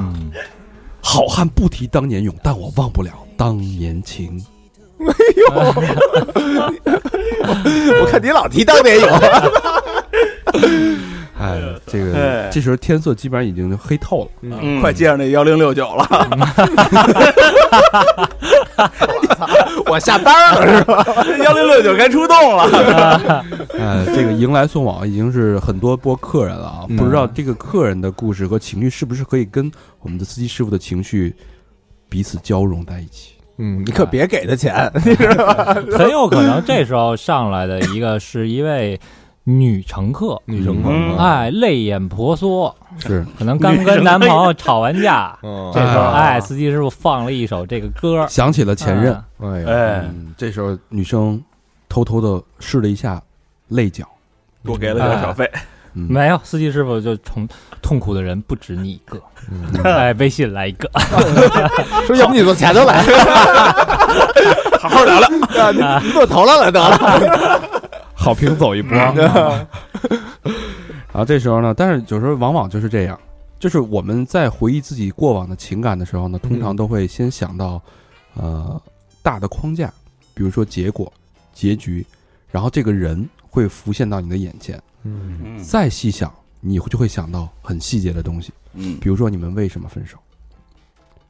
[1.00, 4.42] 好汉不提当年勇，但我忘不了当年情。
[4.98, 5.50] 没有
[8.00, 9.09] 我看你老提当年有，
[11.43, 14.30] 哎，这个哎这时候天色基本上已经黑透了。
[14.43, 16.07] 嗯快接上那幺零六九了，
[19.86, 21.05] 我下班了是吧？
[21.45, 23.45] 幺零六九该出动了。
[23.78, 29.70] 呃， 这个迎来送往已经是很多波客人了啊，嗯不知道这个客人的故事和情绪是不是可以跟
[30.01, 31.34] 我们的司机师傅的情绪
[32.09, 33.32] 彼此交融在一起？
[33.59, 34.90] 嗯，你可别给他钱，
[35.93, 38.99] 很有可能这时候上来的一个是一位
[39.45, 40.90] 女乘客，女乘客。
[41.20, 45.70] 哎，泪眼婆娑，是，可能刚跟男朋友吵完架，嗯。
[45.74, 46.12] 这时候啊。
[46.12, 49.20] 哎，司机师傅放了一首这个歌，想起了前任。
[49.40, 49.66] 嗯。
[49.66, 50.05] 哎，
[50.36, 51.43] 这时候女生
[51.88, 53.20] 偷偷的试了一下
[53.68, 54.07] 泪角，
[54.64, 55.51] 多给了点小费，
[55.95, 57.49] 嗯，没有，司机师傅就从
[57.82, 59.20] 痛苦的人不止你一个，
[59.82, 60.88] 哎，微信来一个，
[62.07, 63.03] 说要不你从前头来，
[64.78, 65.28] 好好聊聊。
[66.01, 67.61] 你你给我投了来得了。
[68.23, 68.97] 好评走一波。
[68.97, 69.66] 然
[71.14, 73.18] 后这时候呢，但是有时候往往就是这样，
[73.59, 77.83] 就是我们在回忆自己过往的情感的时候呢，通常都会先想到，
[78.35, 78.81] 呃，
[79.23, 79.93] 大的框架，
[80.35, 81.12] 比如说结果、
[81.53, 82.07] 结局，
[82.51, 85.39] 然后这个人会浮现到你的眼前，嗯。
[85.45, 88.97] 嗯再细想，你就会想到很细节的东西，嗯。
[89.01, 90.16] 比如说你们为什么分手，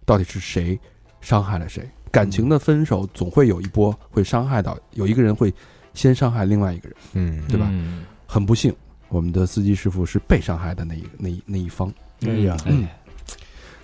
[0.04, 0.78] 到底是谁
[1.20, 1.88] 伤害了谁？
[2.12, 5.52] 感情的分手总会有一波会伤害到，有一个人会
[5.94, 6.96] 先伤害另外一个人。
[7.14, 8.74] 嗯对吧嗯很不幸，
[9.08, 11.92] 我们的司机师傅是被伤害的那一那一那一方。
[12.22, 12.88] 哎呀，嗯，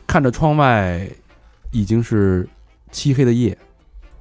[0.06, 1.06] 看着窗外
[1.70, 2.48] 已经是
[2.90, 3.56] 漆黑的夜，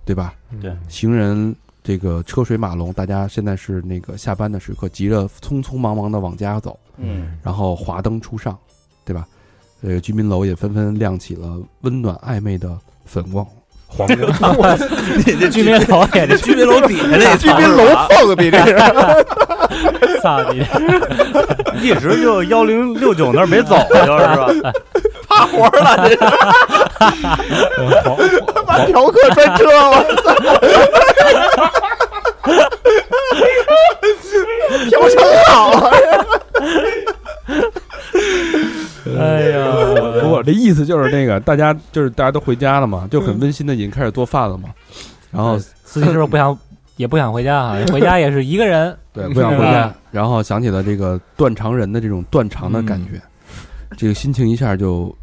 [0.06, 0.34] 对吧？
[0.62, 8.58] 对，行人这个车水马龙，大家现在是那个下班的时刻，急着匆匆忙忙的往家走，嗯然后华灯初上，
[9.06, 9.26] 对吧？
[9.82, 13.48] 呃，居民楼也纷纷亮起了温暖暧昧的粉光、
[13.88, 14.08] 黄
[14.56, 14.78] 光。
[15.26, 18.76] 你这居民楼也这居民楼底下那居民楼缝比这是，
[20.22, 20.66] 操你！
[21.82, 24.04] 一直就幺零六九那儿没走，就是
[24.36, 24.48] 吧？
[25.30, 26.10] 趴活了，
[28.18, 30.34] 这是 把嫖客专车，我操！
[34.90, 35.18] 嫖成
[35.48, 35.92] 好啊！
[39.20, 39.22] 哎
[39.52, 39.56] 呀，
[40.24, 44.70] 我的意思就是那个， 大家就是大家都回家了嘛，就很温馨的已经开始做饭了嘛，
[45.30, 46.58] 然后司机师傅不想
[46.95, 53.22] 也不想回家啊，回家也是一个人， 对不想回家，然后想起了这个断肠人的这种断肠的感觉，
[53.98, 55.16] 这个心情一下就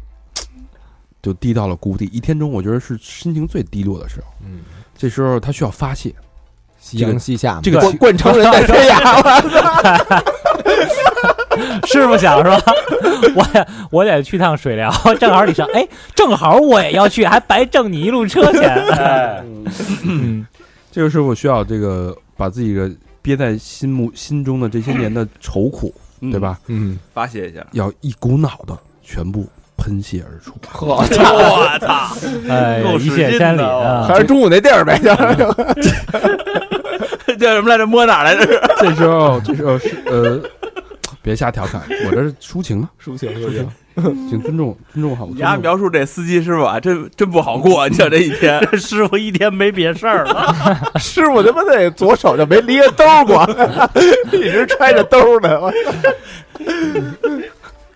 [1.21, 2.05] 就低到了谷底。
[2.13, 4.27] 一天中，我觉得是心情最低落的时候。
[4.45, 4.59] 嗯，
[4.95, 6.13] 这时候他需要发泄，
[6.79, 10.23] 夕阳西下嘛，这个灌灌成人在天涯，
[11.85, 12.59] 师傅想说，
[13.35, 18.69] 我也我得去趟水疗，正好你上，哎，正好我也要去，还白挣你一路车钱。
[18.91, 19.43] 哎，
[20.03, 20.45] 嗯，
[20.91, 22.91] 这个师傅需要这个把自己的
[23.21, 25.93] 憋在心目心中的这些年的愁苦，
[26.31, 26.39] 对？
[26.39, 26.59] 吧？
[26.67, 27.65] 嗯，发泄一下。
[27.71, 29.47] 要一股脑的全部
[29.77, 30.53] 喷泄而出。
[30.67, 31.05] 呵，我
[31.79, 32.15] 操！
[32.49, 34.05] 哎，够一使劲的泻千里啊！
[34.07, 34.99] 还是中午那地儿呗，
[37.39, 37.85] 叫什么来着？
[37.85, 38.45] 摸哪儿来着？
[38.79, 40.41] 这时候，这时候是呃，
[41.21, 43.67] 别瞎调侃，我这是抒情啊，抒情抒情，
[44.29, 45.25] 请尊重尊重好。
[45.27, 47.87] 你家描述这司机师傅啊，真真不好过。
[47.89, 50.53] 你想这一天， 这师傅一天没别事儿了，
[50.99, 53.47] 师傅他妈那左手就没离开兜过，
[54.31, 55.59] 一直揣着兜呢。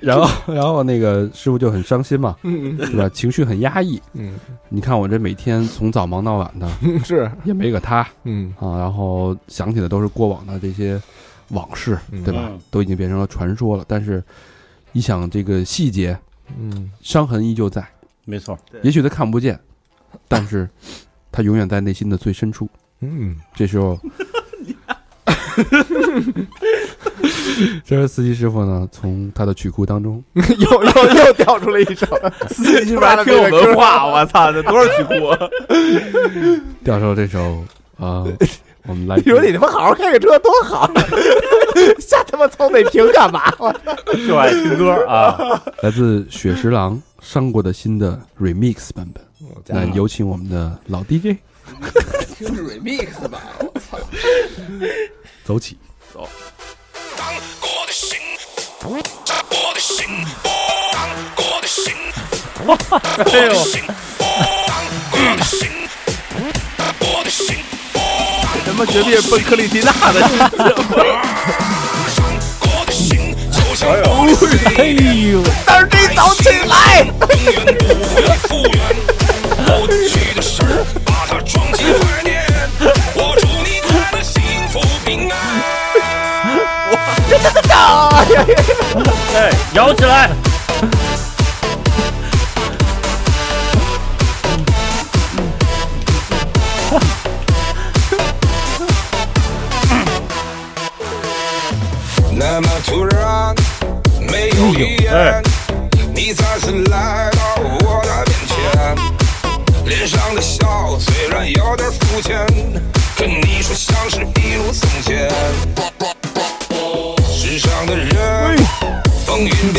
[0.01, 3.09] 我然后， 然后那个师傅就很伤心嘛，嗯对吧？
[3.09, 4.01] 情绪很压抑。
[4.13, 4.35] 嗯
[4.69, 11.01] 你看我这每天从早忙到晚的，嗯， 是，也没个他嗯啊，然后想起的都是过往的这些
[11.49, 12.47] 往事，嗯对吧？
[12.49, 13.83] 嗯都已经变成了传说了。
[13.87, 14.23] 但是，
[14.93, 16.17] 一想这个细节，
[16.57, 17.85] 嗯伤痕依旧在。
[18.25, 19.59] 没错，也许他看不见，
[20.27, 20.69] 但是
[21.31, 22.69] 他永远在内心的最深处。
[23.01, 23.97] 嗯，这时候，
[27.85, 32.05] 这时司机师傅呢，从他的曲库当中 又又又调出了一首，
[32.49, 34.05] 司机是不是还挺有文化？
[34.07, 35.37] 我操，这多少曲库啊？
[36.83, 37.63] 调出了这首
[37.97, 38.23] 啊、
[38.87, 40.89] 我们来你说你他妈好好开个车多好，
[41.99, 43.51] 瞎他妈操那屏干嘛？
[44.25, 45.37] 就爱听歌啊。
[45.81, 49.21] 来自雪十郎伤过的心的 remix 版本。
[49.67, 51.37] 那有请我们的老 DJ
[52.37, 53.99] 听 remix 吧，我操！
[55.49, 55.79] 走起。
[63.25, 63.53] 哎呦，
[68.63, 70.21] 他妈绝对是奔克里缇娜的，
[74.77, 77.09] 哎呦，但是你走起来，哎，
[89.79, 90.29] 摇起来！
[102.35, 103.55] 那么突然，
[104.29, 105.41] 没有语言，
[106.13, 108.57] 你再次来到我的面前，
[109.85, 112.45] 脸上的笑虽然有点肤浅，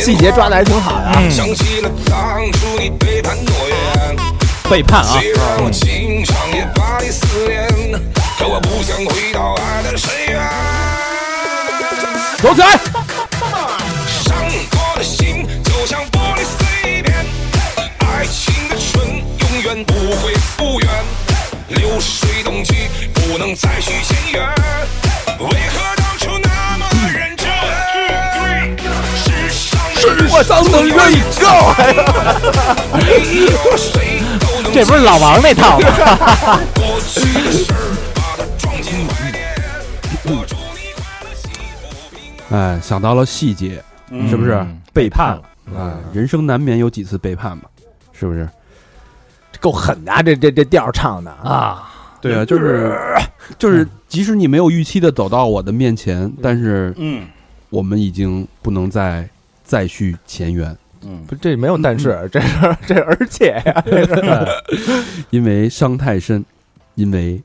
[0.01, 1.23] 细节抓的还挺好的啊。
[1.31, 4.17] 想起了当初你背叛诺言，
[4.71, 5.15] 背叛啊！
[6.75, 7.11] 把你
[8.39, 10.41] 可我不想回到爱的深渊。
[12.39, 12.79] 走起来！
[14.09, 14.35] 伤
[14.71, 17.27] 过的心就像玻璃碎片，
[17.99, 20.89] 爱情的春永远不会复原，
[21.69, 23.93] 流水冬去不能再续
[30.41, 30.97] 我上的瑞
[31.39, 31.45] 够，
[32.97, 35.87] 没有谁都能这不是老王那套吗？
[42.57, 43.85] 哎，想到了细节，
[44.31, 45.43] 是不是嗯背叛了？
[45.79, 47.65] 哎，人生难免有几次背叛嘛？
[48.15, 48.49] 是不是？
[49.61, 50.23] 够狠的啊！
[50.23, 52.99] 这这这调唱的啊，啊，对啊，就是
[53.59, 57.27] 就是，即使你没有预期的走到我的面前，但是嗯
[57.69, 59.29] 我们已经不能再
[59.71, 63.85] 再续前缘，嗯，不这没有但是，这是这是而且呀，
[65.31, 66.45] 因为伤太深，
[66.97, 67.41] 因为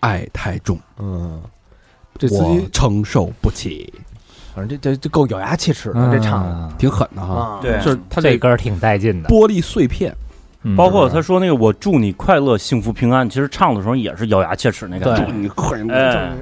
[0.00, 1.38] 爱太重，嗯，
[2.16, 3.92] 这司我机承受不起，
[4.54, 7.34] 反正这这这够咬牙切齿的，这唱的嗯挺狠的哈。
[7.34, 10.16] 啊，对就是他这歌挺带劲的，玻璃碎片，
[10.62, 10.74] 嗯。
[10.74, 15.26] 包括他说那个“我祝你快乐、幸福、平安”，其实唱的时候也是咬牙切齿那感觉。
[15.26, 15.34] 对。
[15.36, 16.32] 你快哎，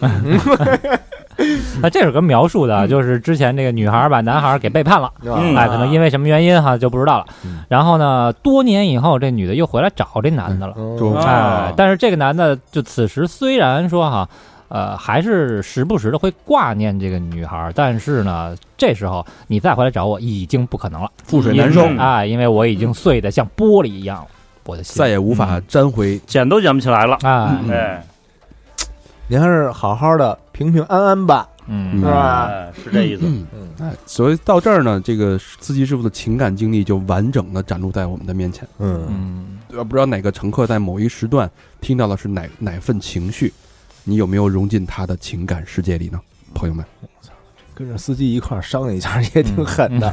[1.82, 5.56] 那这首歌描述的就是之前这个女孩把男孩给背叛了，嗯。
[5.56, 7.26] 哎，可能因为什么原因哈就不知道了。
[7.44, 7.64] 嗯。
[7.68, 10.74] 然后呢，多年以后这女的又回来找这男的了，
[11.24, 14.28] 哎，但是这个男的就此时虽然说哈。
[14.68, 21.82] 呃，还是时不时的会挂念这个女孩，但是呢，这时候你再回来找我已经不可能了，覆水难收。
[21.82, 24.26] 因为哎，因为我已经碎的像玻璃一样了，
[24.64, 24.96] 我的心。
[24.96, 26.18] 再也无法粘回。
[26.26, 27.16] 捡都捡不起来了。
[27.22, 27.70] 哎，嗯。
[27.70, 28.04] 哎，
[29.26, 32.46] 您还是好好的平平安安吧，嗯是吧？
[32.46, 33.24] 哎，是这意思。
[33.80, 38.68] 哎，所以到这儿呢，这个司机师傅的情感经历就完整的展露在我们的面前。
[38.78, 41.50] 嗯，嗯，呃，不知道哪个乘客在某一时段
[41.80, 43.52] 听到的是哪哪份情绪，
[44.04, 46.20] 你有没有融进他的情感世界里呢？
[46.52, 46.84] 朋友们，
[47.74, 50.12] 跟着司机一块儿伤一下也挺狠的，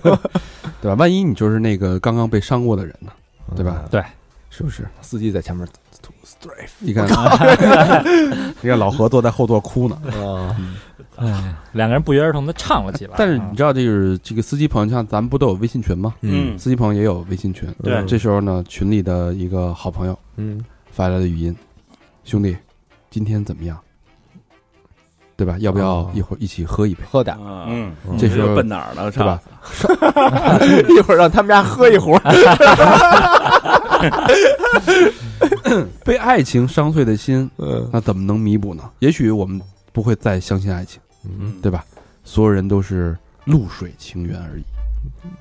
[0.80, 0.94] 对吧？
[0.96, 3.10] 万一你就是那个刚刚被伤过的人呢，
[3.56, 3.84] 对吧？
[3.90, 4.00] 对，
[4.50, 4.86] 是不是？
[5.00, 5.66] 司机在前面
[6.78, 7.06] 你看，
[8.60, 9.96] 你看老何坐在后座哭呢。
[10.22, 10.56] 啊，
[11.16, 13.14] 哎，两个人不约而同的唱了起来。
[13.16, 16.14] 但是你知道，这个这个司机朋友，像咱们不都有微信群吗？
[16.22, 17.68] 嗯司机朋友也有微信群。
[17.82, 21.54] 对这时候呢，群里的一个好朋友嗯，发来的语音
[22.24, 22.56] ：“兄弟，
[23.10, 23.78] 今天怎么样？
[25.36, 25.56] 对吧？
[25.60, 27.02] 要不要哦一会儿一起喝一杯？
[27.10, 27.34] 喝点
[27.66, 29.10] 嗯，这时候奔哪儿了？
[29.10, 29.40] 是吧？
[30.88, 32.12] 一会儿让他们家喝一壶，
[36.04, 38.82] 被爱情伤碎的心，嗯那怎么能弥补呢？
[39.00, 39.60] 也许我们
[39.92, 41.84] 不会再相信爱情，嗯，对吧？
[42.24, 44.62] 所有人都是露水情缘而已。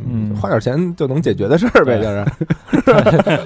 [0.05, 2.07] 嗯花点钱就能解决的事儿呗，就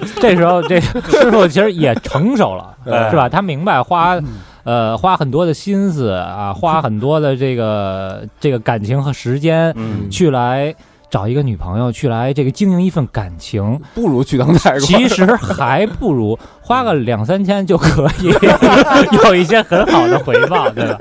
[0.06, 3.28] 是， 这时候这师傅其实也成熟了， 哎是吧？
[3.28, 4.16] 他明白花，
[4.62, 10.72] 呃，花很多的心思啊，花很多的这个这个感情和时间嗯去来
[11.14, 14.80] 找一个女朋友去来这个经营一份感情，不如去当泰国。
[14.80, 18.34] 其实还不如 花个两三千就可以
[19.22, 20.98] 有一些很好的回报，对吧？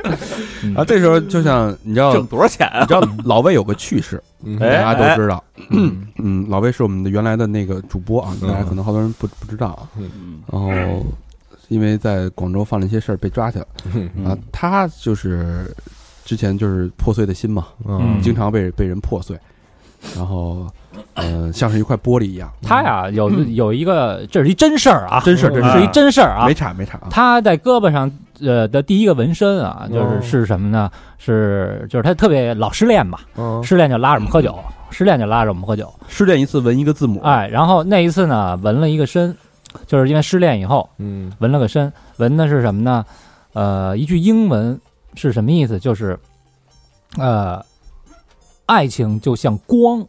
[0.77, 2.81] 啊，这时候就像你知道，挣多少钱啊？
[2.81, 4.59] 你知道老魏有个趣事，嗯。
[4.59, 5.43] 大家都知道。
[5.71, 6.05] 嗯。
[6.21, 8.47] 嗯，老魏是我们的原来的那个主播啊，嗯。
[8.47, 9.89] 大家可能好多人不不知道啊。
[9.97, 10.41] 嗯。
[10.51, 11.03] 然后
[11.69, 13.65] 因为在广州犯了一些事儿被抓去了。
[13.95, 14.27] 嗯。
[14.27, 15.75] 啊，他就是
[16.23, 18.21] 之前就是破碎的心嘛，嗯。
[18.21, 19.35] 经常被被人破碎，
[20.15, 20.67] 然后
[21.15, 26.53] 呃像是一块玻璃一样，他呀有有一个，这是一真事儿啊，真事儿真事儿是一真事儿啊没。
[26.53, 27.07] 岔没岔啊。
[27.09, 30.91] 他在胳膊上呃的第一个纹身啊，就是哦是什么呢？
[31.17, 34.57] 是就是他特别老失恋嘛，嗯失恋就拉着我们喝酒，
[34.89, 35.91] 失恋就拉着我们喝酒。
[36.07, 39.35] 失恋一次纹一个字母，哎，然后那一次呢，纹了一个身，
[39.87, 43.05] 就是因为失恋以后嗯纹了个身，纹的是什么呢？
[43.53, 44.77] 呃，一句英文
[45.15, 45.79] 是什么意思？
[45.79, 46.19] 就是
[47.17, 47.63] 呃，
[48.65, 50.05] 爱情就像光，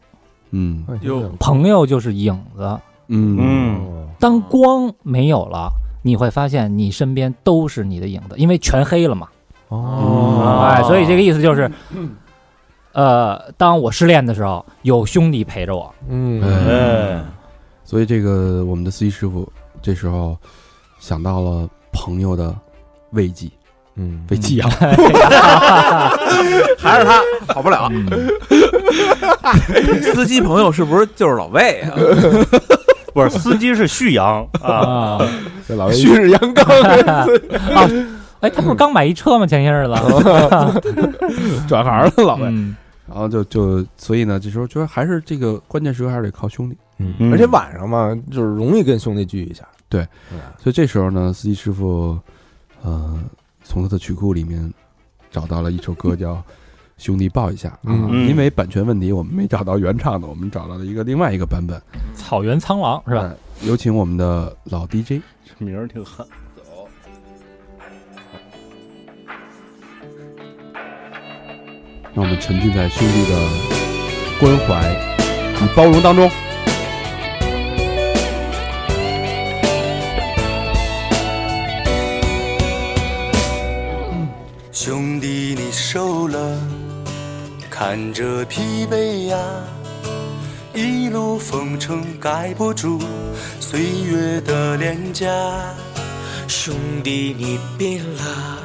[0.50, 0.84] 嗯。
[1.00, 1.28] 有。
[1.40, 2.78] 朋友就是影子。
[3.09, 3.36] 嗯。
[3.40, 5.70] 嗯，当光没有了，
[6.02, 9.28] 你会发现你身边都是你的影子，因为全黑了嘛。
[9.68, 10.68] 哦。
[10.70, 11.70] 哎，所以这个意思就是，
[12.92, 15.94] 呃，当我失恋的时候，有兄弟陪着我。
[16.09, 16.42] 嗯。
[16.42, 17.24] 哎，
[17.84, 19.50] 所以这个我们的司机师傅
[19.82, 20.36] 这时候
[20.98, 22.55] 想到了朋友的
[23.11, 23.50] 慰藉，
[23.97, 24.24] 嗯。
[24.30, 24.68] 慰藉啊，
[26.78, 27.22] 还是他
[27.53, 27.88] 好不了。
[30.14, 31.95] 司机朋友是不是就是老魏啊？
[33.14, 35.18] 不是司机是旭阳啊，
[35.68, 35.95] 老魏。
[35.95, 36.64] 旭日阳刚，
[37.07, 37.24] 啊！
[38.40, 39.47] 哎，他不是刚买一车吗？
[39.47, 39.95] 前些日子，
[41.68, 42.74] 转行了老魏，嗯。
[43.07, 47.32] 然后就就所以呢，这时候觉得还是这个关键时刻还是得靠兄弟，嗯。
[47.32, 49.62] 而且晚上嘛，就是容易跟兄弟聚一下。
[49.88, 50.03] 对。
[50.30, 52.18] 对，所以这时候呢，司机师傅
[52.82, 53.16] 呃
[53.64, 54.72] 从他的曲库里面
[55.32, 56.40] 找到了一首歌 叫。
[56.96, 57.90] 兄弟抱一下啊！
[57.90, 61.76] 嗯因为版权问题，我们没找到原唱的，我们找到了一个另外一个版本，
[62.14, 63.22] 草原苍狼是吧？
[63.22, 66.24] 哎有请我们的老 DJ，这名儿挺狠。
[66.54, 66.88] 走
[72.14, 73.48] 让我们沉浸在兄弟的
[74.38, 74.92] 关怀
[75.64, 76.30] 与包容当中。
[84.87, 86.61] 兄弟，你瘦了，
[87.70, 89.39] 看着疲惫呀，
[90.74, 93.01] 一路风尘盖不住
[93.61, 95.26] 岁月的脸颊。
[96.49, 98.59] 兄弟，你变了，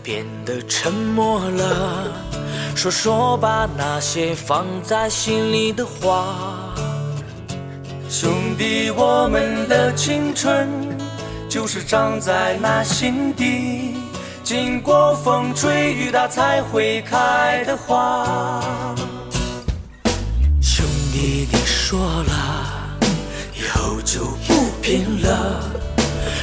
[0.00, 2.04] 变得沉默了，
[2.76, 6.72] 说说吧那些放在心里的话。
[8.08, 10.68] 兄弟，我们的青春
[11.48, 13.96] 就是长在那心底。
[14.46, 18.62] 经过风吹雨打才会开的花。
[20.62, 22.96] 兄弟，你说了，
[23.56, 25.68] 以后就不拼了，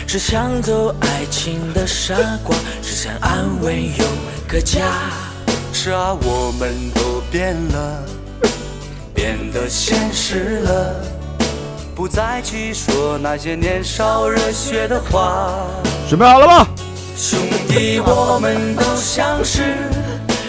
[0.06, 4.06] 只想走爱情的傻瓜，只想安稳有
[4.50, 4.82] 个家。
[5.72, 8.04] 是啊，我们都变了，
[9.14, 10.96] 变得现实了，
[11.96, 15.54] 不再去说那些年少热血的话。
[16.10, 16.68] 准备好了吗？
[17.16, 19.76] 兄弟，我们都像是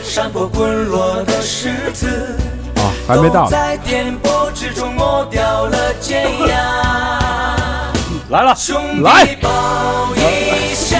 [0.02, 2.36] 山坡滚落的石子，
[2.76, 3.50] 啊，还没到都。
[3.50, 7.90] 在颠簸之中磨掉了尖牙。
[8.30, 9.02] 来了，兄弟，
[9.42, 10.98] 抱一下，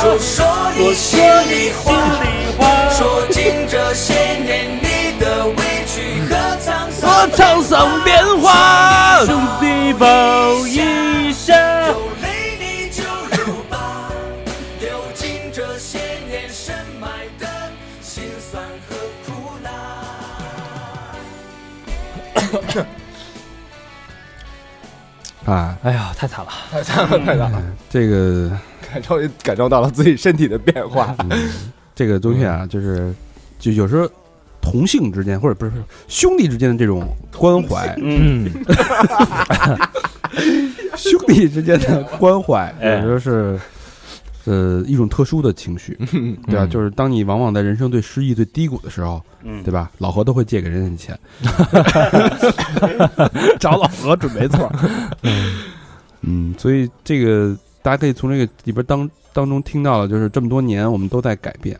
[0.00, 0.46] 说说
[0.76, 1.92] 你心里话，
[2.90, 5.54] 说尽这些年你的委
[5.86, 7.30] 屈和沧桑。
[7.30, 11.54] 沧桑变化，兄弟抱一下。
[18.54, 18.94] 酸和
[19.26, 19.32] 苦
[19.64, 19.68] 辣。
[25.46, 26.52] 哎， 哎呀，太惨了！
[26.70, 28.48] 太惨了，太惨了，这个。
[28.92, 31.16] 感受感受到了自己身体的变化。
[31.96, 33.12] 这个东西啊，就是
[33.58, 34.08] 就有时候
[34.60, 37.04] 同性之间或者不是不是兄弟之间的这种
[37.36, 38.48] 关怀，嗯，
[40.96, 42.98] 兄弟之间的关怀，哎。
[42.98, 43.58] 有时候是
[44.46, 45.94] 呃一种特殊的情绪，
[46.46, 46.64] 对吧？
[46.64, 49.90] 嗯就是当你往往在人生最失意、最低谷的时候，嗯对吧？
[49.98, 51.18] 老何都会借给人家钱
[53.58, 54.70] 找老何准没错。
[56.22, 61.78] 嗯，所以这个大家可以从这个里边当当中听到了，就是这么多年我们都在改变，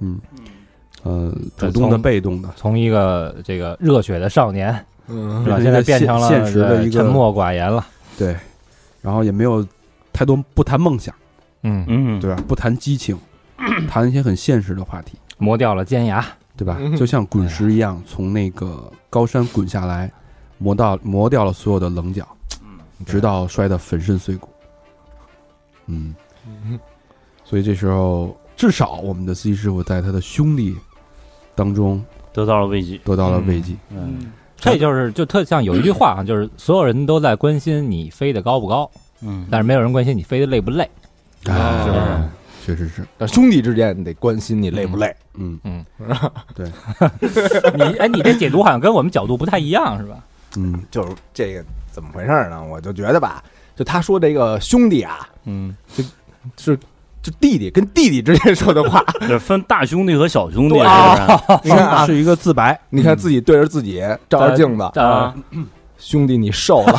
[0.00, 0.18] 嗯，
[1.02, 7.86] 呃，主动的、被动的，从一个这个热血的少年，嗯现在变成了现现实的一个沉默寡言了。
[8.18, 8.34] 对，
[9.02, 9.64] 然后也没有
[10.12, 11.14] 太多不谈梦想，
[11.62, 12.42] 嗯，嗯，对吧？
[12.46, 13.18] 不谈激情，
[13.88, 15.18] 谈一些很现实的话题。
[15.38, 16.24] 磨掉了尖牙。
[16.56, 16.78] 对吧？
[16.80, 20.10] 嗯就像滚石一样，从那个高山滚下来，
[20.56, 22.26] 磨到磨掉了所有的棱角，
[23.04, 24.48] 直到摔得粉身碎骨。
[25.84, 26.14] 嗯，
[27.44, 30.74] 所以这时候至少我们的司机师傅在他的兄弟
[31.54, 32.02] 当中
[32.32, 32.98] 得到了慰藉。
[33.04, 33.74] 得到了慰藉。
[33.90, 38.90] 嗯这就是就特像有一句话啊， 就是所有人都在关心你飞得高不高，
[39.20, 40.88] 嗯，但是没有人关心你飞得累不累。
[41.50, 42.28] 哎，是不是
[42.64, 45.14] 确实是，但兄弟之间得关心你累不累。
[45.34, 45.84] 嗯嗯，
[46.54, 46.66] 对
[47.76, 50.16] 你哎，你这解读好像跟我们角度不太一样，是吧？
[50.56, 52.64] 嗯，就是这个怎么回事呢？
[52.64, 53.42] 我就觉得吧，
[53.76, 56.02] 就他说这个兄弟啊，嗯，就
[56.56, 56.76] 是
[57.22, 59.04] 就弟弟跟弟弟之间说的话。
[59.28, 61.60] 这分大兄弟和小兄弟是不是？
[61.64, 62.78] 你看啊，是一个自白。
[62.90, 65.34] 你看自己对着自己照着镜子，啊，
[65.98, 66.98] 兄弟你瘦了，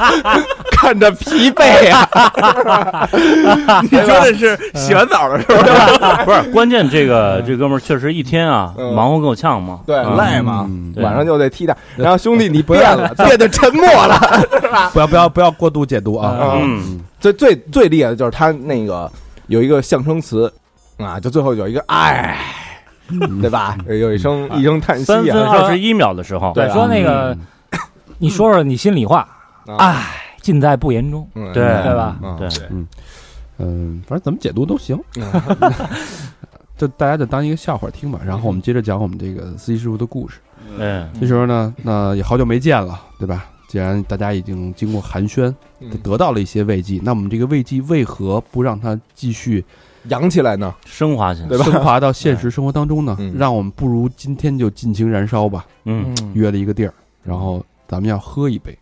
[0.70, 2.08] 看着疲惫啊。
[2.12, 3.08] 呀。
[3.90, 5.62] 你说的是洗完澡的时候。
[5.98, 8.94] 吧， 不是关键，这个这哥们儿确实一天啊嗯。
[8.94, 9.80] 忙活够呛嘛。
[9.86, 11.76] 对，啊累嘛，晚上就得踢他。
[11.96, 14.18] 然后兄弟你变了，变得沉默了。
[14.92, 16.56] 不要不要不要过度解读啊！
[16.60, 19.10] 嗯，最最最厉害的就是他那个
[19.48, 20.52] 有一个象声词
[20.98, 22.38] 啊，就最后有一个哎，
[23.40, 23.76] 对吧？
[23.88, 26.72] 有一声一声叹息三分啊，二十一秒的时候，对啊。
[26.72, 27.36] 说那个，
[28.18, 29.26] 你说说你心里话，
[29.66, 30.06] 啊哎，
[30.40, 32.18] 尽在不言中，嗯对对吧？
[32.22, 32.88] 嗯对，嗯
[33.58, 35.30] 嗯，反正怎么解读都行，嗯
[36.76, 38.20] 就大家就当一个笑话听吧。
[38.24, 40.40] 然后我们接着讲我们这个司机师傅的故事。
[40.76, 43.46] 嗯，这时候呢，那也好久没见了，对吧？
[43.68, 49.64] 既然大家已经经过寒暄，嗯得到了一些慰藉，那我们这个慰藉为何不让它继续
[50.08, 50.74] 扬起来呢？
[50.84, 53.34] 升华起来，对吧升华到现实生活当中呢嗯？
[53.38, 55.64] 让我们不如今天就尽情燃烧吧。
[55.84, 56.92] 嗯，约了一个地儿，
[57.22, 58.76] 然后咱们要喝一杯，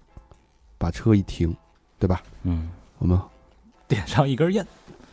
[0.78, 1.54] 把车一停，
[1.98, 2.22] 对吧？
[2.44, 3.20] 嗯，我们
[3.86, 4.66] 点上一根烟，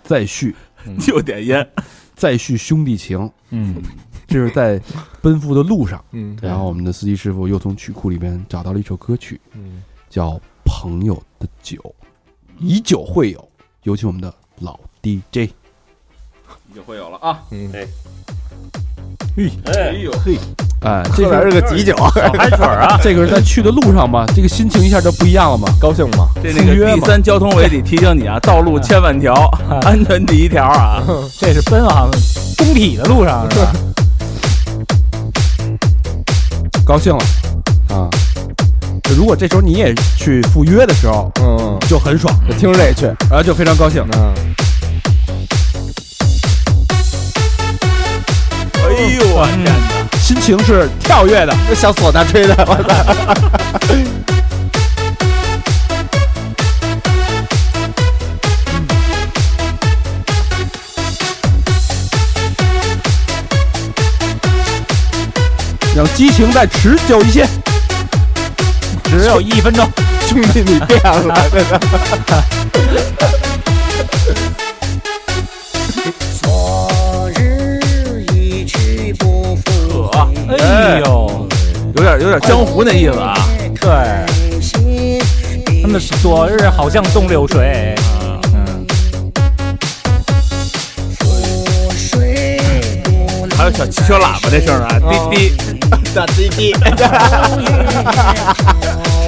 [0.06, 0.56] 再续
[1.02, 1.70] 就点烟，
[2.16, 3.30] 再续兄弟情。
[3.50, 3.76] 嗯，
[4.26, 4.82] 这是在
[5.22, 10.32] 奔赴的路上，嗯然后我们的司机师傅又从曲库里边找到了一首歌曲，嗯，叫
[10.64, 11.76] 《朋友的酒》，
[12.58, 13.46] 以酒会友。
[13.84, 15.52] 有请我们的老 DJ。
[16.74, 17.44] 就会有了啊！
[17.52, 17.86] 嗯，哎
[19.44, 20.38] 呦嘿，
[20.82, 25.68] 哎，这喝的是是个急酒，小嗨曲儿啊， 这个是在去的路上嘛，这个心情一下就不一样了嘛。
[25.80, 26.28] 高兴嘛？
[26.42, 29.34] 这那个第三交通委得提醒你啊， 道路千万条，
[29.82, 31.04] 安全第一条啊！
[31.40, 32.10] 这是奔往
[32.58, 33.72] 工体的路上，是吧？
[36.86, 37.24] 高兴了
[37.90, 38.10] 啊！
[39.16, 44.04] 如果这时候你也去赴约的时候，嗯，就很爽，就听着这去，然后就非常高兴。
[44.14, 44.34] 嗯，
[49.00, 49.72] 哎呦我天哪！
[50.20, 51.56] 心情是跳跃的。
[51.70, 52.92] 这小唢呐吹的，我操！
[65.96, 67.48] 让激情再持久一些。
[69.06, 69.90] 只有一分钟，
[70.28, 71.34] 兄弟你变了，
[80.58, 81.48] 哎呦，
[81.96, 83.36] 有点有点江湖那意思啊！
[83.80, 84.26] 对，
[84.60, 85.22] 心
[85.84, 87.94] 他们昨日好像东流水，
[93.56, 94.90] 还有小汽车喇叭那声啊，
[95.30, 95.54] 滴滴，
[96.16, 96.74] 大滴滴，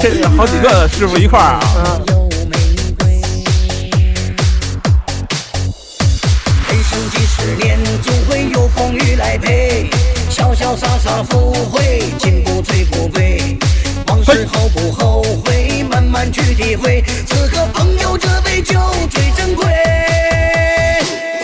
[0.01, 2.01] 这是好几个师傅一块儿啊！
[2.07, 2.28] 有。
[6.67, 9.88] 人生几十年，总会有风雨来陪。
[10.42, 13.56] 潇潇洒洒赴会，进不醉不归。
[14.08, 17.04] 往事后不后悔，慢慢去体会。
[17.28, 18.74] 此刻朋友这杯酒
[19.12, 19.66] 最珍贵。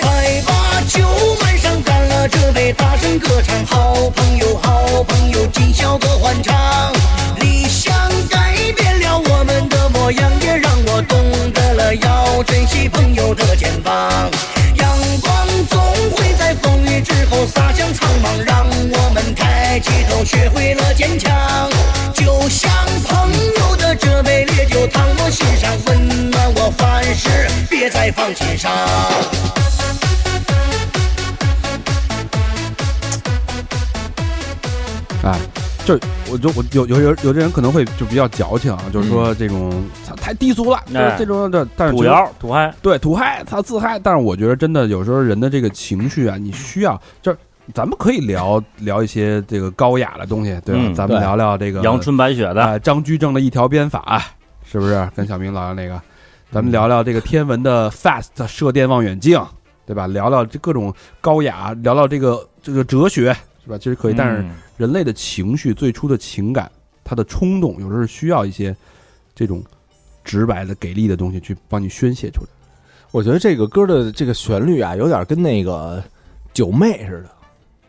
[0.02, 1.00] 快把酒
[1.40, 3.64] 满上，干了这杯，大声歌唱。
[3.68, 6.92] 好朋友，好朋友，今宵多欢畅。
[7.40, 7.94] 理想
[8.32, 11.24] 改变了我们的模样，也让我懂
[11.54, 14.28] 得了要珍惜朋友的肩膀。
[14.74, 14.90] 阳
[15.22, 15.80] 光总
[16.16, 18.44] 会在风雨之后洒向苍茫，
[19.78, 21.70] 抬起头，学会了坚强。
[22.12, 22.72] 就像
[23.06, 27.30] 朋友的这杯烈酒，烫我心上，温暖我凡事，
[27.70, 28.72] 别再放心上。
[35.24, 35.40] 哎，
[35.86, 35.94] 就
[36.32, 39.72] 我就我有有有有的人可能会就比较矫情啊，就是说这种
[40.04, 44.00] 操太低俗了，就是哎这种的，但是土窑土嗨，对土嗨，他自嗨。
[44.00, 47.38] 但是我觉得真的有时候人的这个情绪啊，你需要就是
[47.74, 50.82] 咱们可以聊聊一些这个高雅的东西，对吧？
[50.84, 54.24] 嗯咱们对聊聊这个阳春白雪的，哎张居正的一条鞭法，
[54.64, 55.10] 是不是？
[55.16, 56.02] 跟小明聊聊那个，
[56.50, 59.44] 咱们聊聊这个天文的 FAST 射电望远镜，
[59.86, 60.08] 对吧？
[60.08, 63.78] 聊聊这各种高雅，聊聊这个这个哲学，是吧？
[63.78, 66.72] 其实可以，但是嗯人类的情绪最初的情感，
[67.04, 68.74] 它的冲动，有时候是需要一些
[69.36, 69.62] 这种
[70.24, 72.50] 直白的、给力的东西去帮你宣泄出来。
[73.12, 76.02] 我觉得这个歌的这个旋律啊，有点跟那个
[76.54, 77.30] 九妹似的。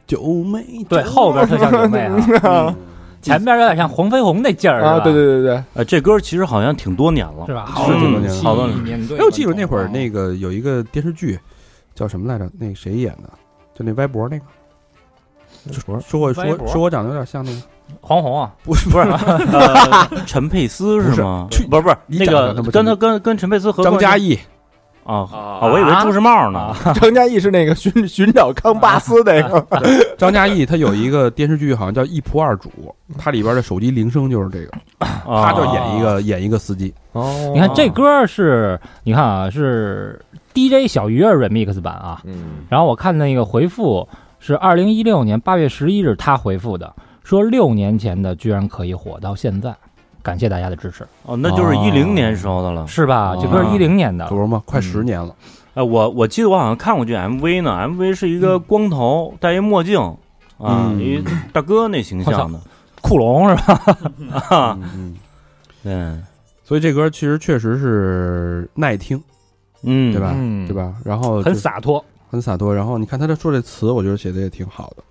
[0.09, 2.01] 九妹，对，后边特像九妹
[2.43, 2.75] 啊，
[3.23, 7.67] 前边有点像黄飞鸿那劲儿啊，是吧对对对对，呃，这歌其实好像挺多年了，是吧？
[7.67, 11.39] 好多年了好多年哎，我记得那会儿那个有一个电视剧
[11.95, 12.51] 叫什么来着？
[12.59, 13.31] 那个谁演的？
[13.79, 14.45] 就那歪脖那个，
[15.73, 17.59] 说说我说说我长得有点像那个，
[18.01, 21.47] 黄宏啊， 不是不是呃，陈佩斯是吗？
[21.51, 24.39] 不是不是那个跟他跟跟陈佩斯合作张嘉译，
[25.09, 26.75] 啊啊，我以为朱时茂呢。
[27.01, 29.67] 张嘉译是那个寻 寻找康巴斯那个，
[30.19, 32.69] 张嘉译他有一个电视剧，好像叫《一仆二主》，
[33.19, 34.73] 他里边的手机铃声就是这个，
[35.25, 36.93] 他就演一个演一个司机。
[37.13, 40.21] 哦你看这歌是，你看啊，是
[40.53, 42.21] DJ 小鱼儿 remix 版啊。
[42.25, 44.07] 嗯，然后我看那个回复
[44.39, 46.95] 是二零一六年八月十一日他回复的，
[47.25, 49.75] 说六年前的居然可以火到现在，
[50.29, 52.87] 感谢大家的支持，哦，那就是一零年时候的了。
[52.87, 53.31] 是吧？
[53.35, 54.63] 哦这歌是一零年的可，不是吗？
[54.67, 55.35] 快十年了，
[55.75, 59.99] 哎，我我记得我好像看过这 MV 呢，MV 是一个光头戴一墨镜
[60.59, 61.23] 啊，嗯一
[61.53, 62.61] 大哥那形象的
[63.01, 63.97] 库龙是吧？
[64.51, 65.15] 啊， 嗯，
[65.83, 65.93] 对，
[66.65, 69.23] 所以这歌其实确实是耐听，
[69.83, 70.33] 嗯，对吧？
[70.35, 70.95] 嗯对吧？
[71.05, 72.05] 然后很洒脱。
[72.31, 72.75] 很洒脱。
[72.75, 75.03] 然后你看他这说这词，我觉得写的也挺好的。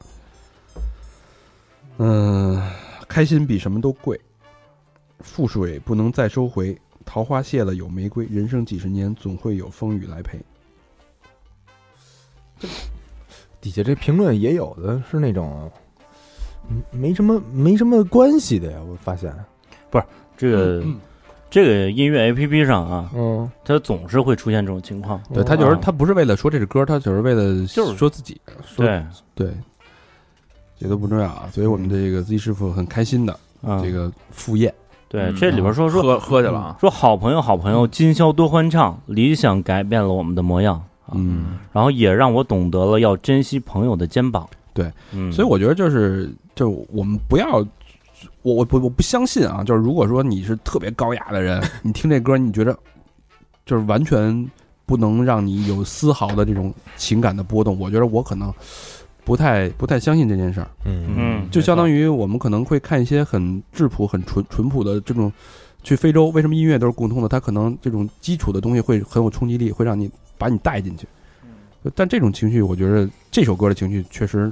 [1.97, 2.61] 嗯，
[3.07, 4.19] 开心比什么都贵，
[5.23, 10.39] 覆水不能再收回，桃花谢了有玫瑰，人生几十年总会有风雨来陪。
[13.59, 15.69] 底下这评论也有的是那种，
[16.69, 19.33] 嗯没什么没什么关系的呀，我发现。
[19.89, 20.05] 不是，
[20.37, 20.83] 这个
[21.49, 25.21] 这个音乐 APP 上啊，嗯，它总是会出现这种情况。
[25.33, 25.79] 对他就是啊。
[25.81, 29.53] 他不是为了说这是歌，他就是为了就是说自己，说对，对，
[30.79, 31.49] 这都不重要啊。
[31.51, 34.73] 所以我们这个 Z 师傅很开心的啊，这个赴宴，
[35.09, 44.47] 对，嗯这里边说说喝喝去了啊，说好朋友好朋友，今宵多欢畅，理想改变了我们的模样，啊嗯，然后也让我懂得了要珍惜朋友的肩膀。
[44.73, 47.65] 对，嗯，所以我觉得就是就我们不要。
[48.41, 49.63] 我我不我不相信啊！
[49.63, 52.75] 就是如果说你是特别高雅的人， 你听这歌，你觉得
[53.65, 54.49] 就是完全
[54.87, 58.51] 不能让你有丝毫的这种情感的波动，我觉得我可能
[59.27, 60.67] 不太不太相信这件事儿。
[60.85, 65.31] 嗯嗯，就相当于我们可能会看一些很质朴、很淳淳朴的这种。
[65.83, 67.29] 去非洲，为什么音乐都是共通的？
[67.29, 71.07] 它可能这种基础的东西会很有冲击力，会让你把你带进去。
[71.95, 74.51] 但这种情绪，我觉得这首歌的情绪确实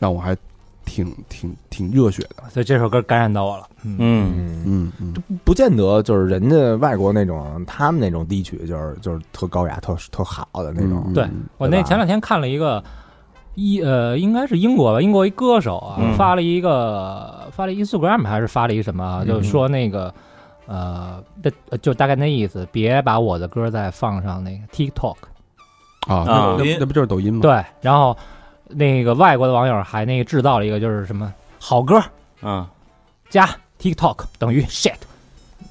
[0.00, 0.36] 让我还
[0.84, 2.42] 挺挺挺热血的。
[2.50, 3.68] 所以这首歌感染到我了。
[3.84, 12.82] 嗯，嗯嗯，嗯嗯，不见得就是人家外国那种，他们那种低曲就是就是特高雅、特特好的那种，嗯对我那前两天看了一个
[13.54, 16.14] 一呃，应该是英国吧，英国一歌手啊，嗯。
[16.14, 20.12] 发了一个发了 Instagram 还是发了一什么就是说那个
[20.66, 25.16] 呃，的就大概那意思，别把我的歌再放上那个 TikTok。
[26.06, 27.40] 啊，啊那那那不就是抖音吗？
[27.42, 28.16] 对，然后
[28.68, 32.02] 那个外国的网友还那个制造了一个就是什么好歌。
[32.40, 32.68] 啊，
[33.28, 33.48] 加
[33.78, 34.96] TikTok 等于 shit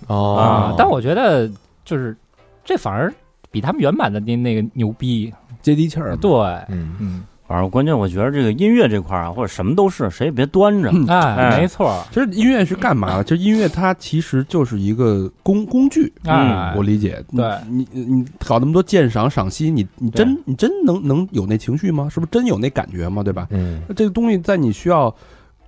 [0.08, 0.38] 哦。
[0.38, 1.50] 啊，但我觉得
[1.84, 2.16] 就是
[2.64, 3.14] 这反而
[3.50, 5.34] 比他们原版的那那个牛逼。
[5.62, 6.32] 接地气儿嘛，对，
[6.70, 10.89] 嗯，嗯，反正关键我觉得这个音乐这块儿啊，或者什么都是，谁也别端着。
[11.08, 13.24] 哎，哎没错，其实音乐是干嘛的？
[13.26, 16.12] 其实音乐它其实就是一个工工具。
[16.24, 22.08] 嗯，我理解，对你你你搞那么多鉴赏赏析，你你真你真能能有那情绪吗？
[22.10, 23.22] 是不是真有那感觉吗？
[23.22, 23.47] 对吧？
[23.49, 25.14] 嗯，那这个东西在你需要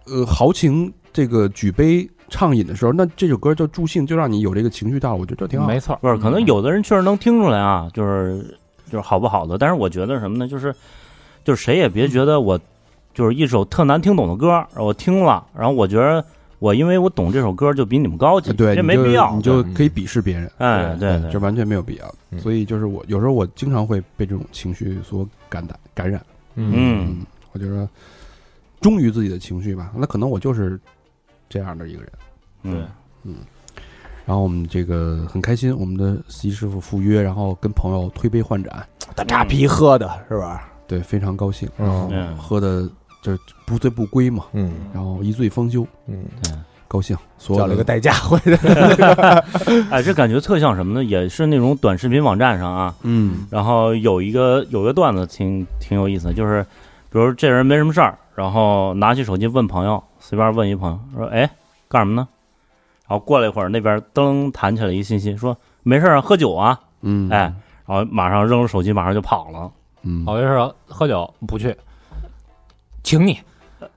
[0.05, 5.67] 呃豪情这个举杯畅饮的时候，那这首歌就助兴，就让你有这个情绪到，我觉得这挺好。
[5.67, 8.57] 没错，不是，可能有的人确实能听出来啊，就是
[8.89, 9.57] 就是好不好的。
[9.57, 10.47] 但是我觉得什么呢？
[10.47, 10.73] 就是
[11.43, 12.59] 就是谁也别觉得我
[13.13, 16.23] 就是一首特难听懂的歌，我听了，然后我觉得
[16.59, 19.35] 我因为我懂这首歌就比你们高级，对，这没必要。
[19.35, 20.49] 你就可以鄙视别人。
[20.57, 22.15] 哎，对对，这完全没有必要。
[22.31, 26.19] 嗯所以就是我有时候我经常会被这种情绪所感染感染。
[26.55, 27.87] 嗯，我觉得
[28.81, 30.79] 忠于自己的情绪吧，那可能我就是
[31.47, 32.11] 这样的一个人。
[32.63, 32.73] 对
[33.23, 33.35] 嗯，
[34.25, 40.72] 然后我们这个很开心，我们的司机师傅赴约，然后跟朋友推杯换盏，大扎啤喝的是吧？
[40.93, 42.07] 对，非常高兴，嗯。
[42.11, 42.37] 嗯。
[42.37, 42.87] 喝的
[43.23, 44.71] 就是不醉不归嘛，嗯。
[44.93, 46.23] 然后一醉方休，嗯，
[46.87, 49.43] 高兴，所有的叫了个代驾回来，
[49.89, 51.03] 哎，这感觉特像什么呢？
[51.03, 53.47] 也是那种短视频网站上啊，嗯。
[53.49, 56.63] 然后有一个有一个段子挺挺有意思的，就是
[57.09, 61.49] 比如这人没什么事儿，然后拿起手机问朋友，随便问一朋友说：“哎，
[61.87, 62.27] 干什么呢？”
[63.09, 66.79] 然后过了一会儿，那边噔弹起来一信息，说：“没事儿啊，喝酒啊。
[67.01, 67.53] 嗯，哎，
[67.85, 69.71] 然后马上扔了手机，马上就跑了。
[70.03, 71.75] 嗯，我就是喝酒不去，
[73.03, 73.39] 请你，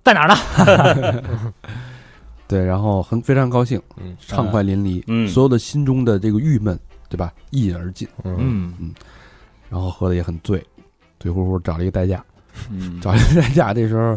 [0.05, 1.23] 在哪儿呢？
[2.49, 5.27] 对，然后很非常高兴，嗯畅快淋漓，嗯。
[5.29, 6.79] 所有的心中的这个郁闷，
[7.09, 8.73] 对吧，一饮而尽，嗯。
[8.79, 8.95] 嗯，
[9.69, 10.65] 然后喝的也很醉，
[11.19, 12.25] 醉乎乎找了一个代驾，
[12.71, 14.17] 嗯，找一个代驾，这时候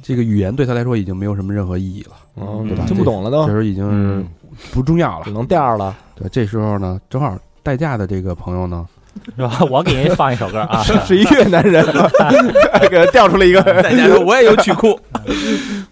[0.00, 2.84] 这个语言对他来说已经没有什么任何意义了，嗯对吧？
[2.86, 4.28] 听不懂了都这时，候已经
[4.72, 5.32] 不重要了只。
[5.32, 5.96] 能调了。
[6.14, 8.86] 对，这时候呢，正好代驾的这个朋友呢，
[9.36, 9.58] 是吧？
[9.70, 11.84] 我给您放一首歌啊，是一越南人，
[12.90, 14.98] 给他调出来一个，大家说我也有曲库，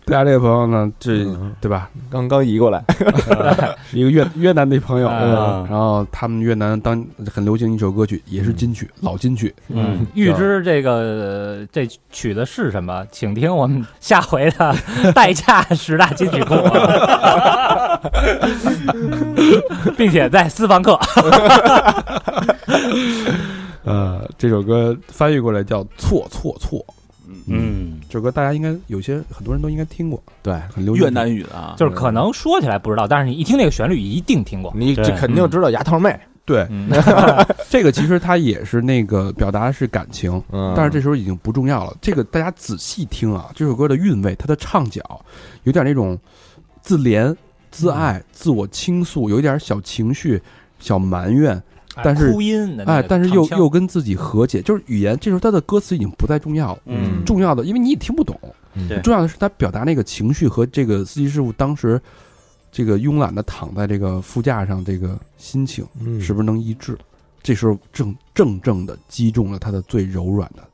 [0.05, 1.53] 大家这个朋友呢，这嗯。
[1.61, 2.85] 对吧，刚刚移过来，
[3.91, 5.67] 是 一个越越南的朋友，嗯。
[5.71, 7.03] 然后他们越南当
[7.33, 14.75] 很流行一首歌曲，也是金曲，老金曲，嗯，预知这个这曲子是什么，请听我们下回的
[15.15, 16.55] 代驾十大金曲库。
[16.55, 17.99] 啊，
[19.97, 20.99] 并且在私房课。
[23.85, 26.85] 呃，这首歌翻译过来叫“错错错。
[27.47, 31.05] 嗯”，这首歌大家应该有些很多人都应该听过，对很流行。
[31.05, 34.73] 越南语的啊，就是可能说起来不知道，但是你一听那个旋律一定听过。
[34.77, 36.91] 你这肯定知道牙套妹，对，嗯，
[37.69, 40.73] 这个其实它也是那个表达的是感情，嗯。
[40.77, 41.95] 但是这时候已经不重要了。
[42.01, 45.03] 这个大家仔细听啊，这首歌的韵味，它的唱脚
[45.65, 46.19] 有点那种
[46.83, 47.35] 自怜、
[47.71, 50.41] 自爱、自我倾诉，有一点小情绪、
[50.79, 51.61] 小埋怨，
[52.03, 55.17] 但是哭音的哎，但是又又跟自己和解，就是语言。
[55.21, 58.39] 这时候他的歌词已经不再重要了，嗯重要的，因为你也听不懂。
[58.89, 62.01] 对重要的是他表达那个情绪和这个司机师傅当时
[62.73, 66.99] 这个慵懒的躺在这个副驾上这个心情，嗯是不是能一致？
[67.43, 70.65] 这时候正正正的击中了他的最柔软的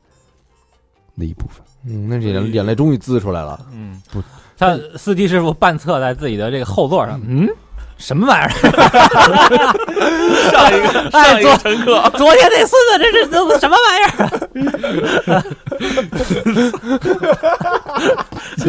[1.13, 1.61] 那一部分。
[1.85, 3.67] 嗯，那眼眼泪终于滋出来了。
[3.73, 4.23] 嗯，不，
[4.57, 7.47] 他司机师傅半侧在自己的这个后座上，嗯，
[8.01, 8.49] 什么玩意儿？
[10.51, 14.03] 上一个 哎，上一个乘客，昨天那孙子这是这什么玩意
[15.31, 15.43] 儿？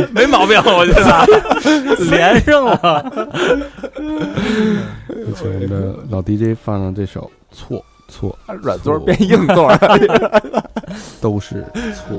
[0.12, 1.26] 没毛病，我觉得。
[2.10, 3.04] 连上了。
[5.36, 9.72] 请我们的老 DJ 放上这首《错错软座变硬座，
[11.20, 12.16] 都是错》。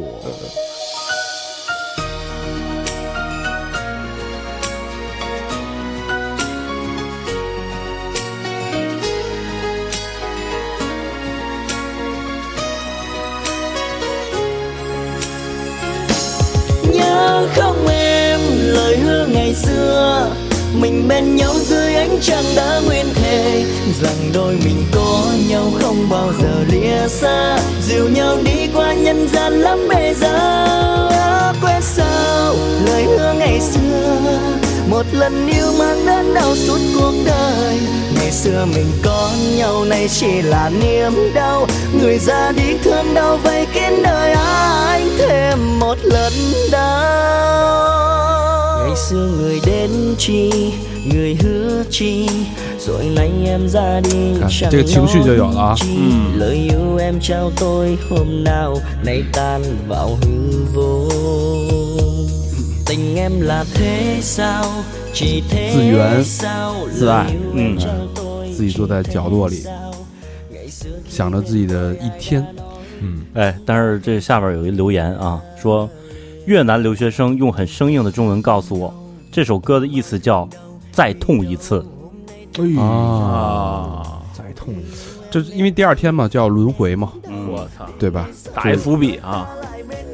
[19.53, 20.29] Ngày xưa.
[20.73, 23.65] Mình bên nhau dưới ánh trăng đã nguyên thề,
[24.01, 27.59] rằng đôi mình có nhau không bao giờ lìa xa.
[27.87, 34.39] Dìu nhau đi qua nhân gian lắm bề giờ, quên sao lời hứa ngày xưa.
[34.89, 37.79] Một lần yêu mang đến đau suốt cuộc đời,
[38.15, 41.67] ngày xưa mình có nhau nay chỉ là niềm đau.
[42.01, 44.31] Người ra đi thương đau vây kín đời,
[44.87, 46.33] anh thêm một lần
[46.71, 48.22] đau
[48.92, 50.72] ngày xưa người đến chi
[51.12, 52.28] người hứa chi
[52.86, 55.86] rồi nay em ra đi Cả chẳng cái情绪就有了啊 nói chi.
[56.36, 61.08] lời yêu em trao tôi hôm nào nay tan vào hư vô
[62.86, 64.64] tình em là thế sao
[65.14, 69.62] chỉ thế 自圆 sao 自爱 lời yêu 嗯 em trao tôi 自己坐在角落里，
[70.52, 72.44] ngày xưa 想着自己的一天。
[73.34, 75.88] 哎，但是这下边有一留言啊，说
[76.45, 78.93] 越南留学生用很生硬的中文告诉我，
[79.31, 80.47] 这首歌的意思叫
[80.91, 81.85] “再痛一次
[82.77, 85.19] 啊，啊，再痛一次。
[85.31, 87.13] 就是因为第二天嘛，就要轮回嘛，”。
[87.29, 88.27] 嗯，我操，对吧？
[88.53, 89.47] 打一伏笔啊！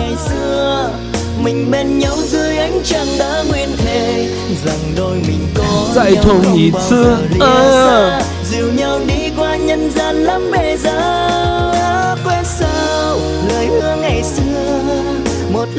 [10.52, 11.23] ngày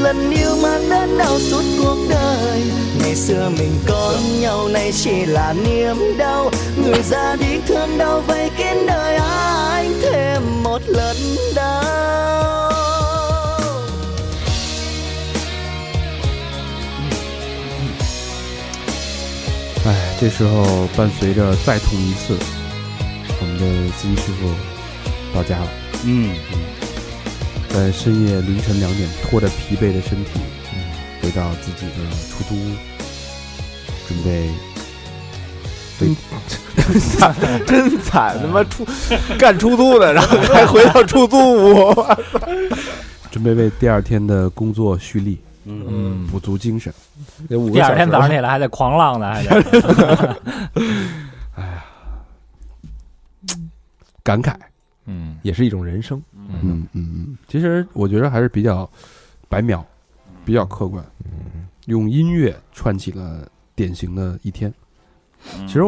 [0.04, 2.62] lần yêu mang đến đau suốt cuộc đời
[3.02, 8.20] ngày xưa mình có nhau nay chỉ là niềm đau người ra đi thương đau
[8.20, 11.16] vây kín đời anh thêm một lần
[11.54, 11.90] đau
[19.86, 22.36] 哎，这时候伴随着再痛一次，
[23.40, 23.64] 我们的
[23.96, 24.50] 司机师傅
[25.34, 25.68] 到家了，
[26.04, 26.34] 嗯，
[27.75, 30.39] 在深夜凌晨两点，拖着疲惫的身体，
[31.21, 31.95] 回到自己的
[32.29, 32.71] 出租屋，
[34.07, 34.49] 准备
[35.99, 36.15] 真
[37.99, 38.87] 惨，他妈出
[39.37, 41.93] 干出租的，然后还回到出租屋。
[43.29, 46.93] 准备为第二天的工作蓄力，嗯，补足精神。
[47.49, 50.37] 第二天早上起来还得狂浪呢，还得
[54.23, 54.55] 感慨，
[55.05, 56.21] 嗯也是一种人生。
[56.33, 58.89] 嗯嗯嗯，其实我觉得还是比较
[59.47, 59.85] 白描，
[60.43, 64.73] 比较客观，嗯用音乐串起了典型的一天。
[65.57, 65.81] 嗯其实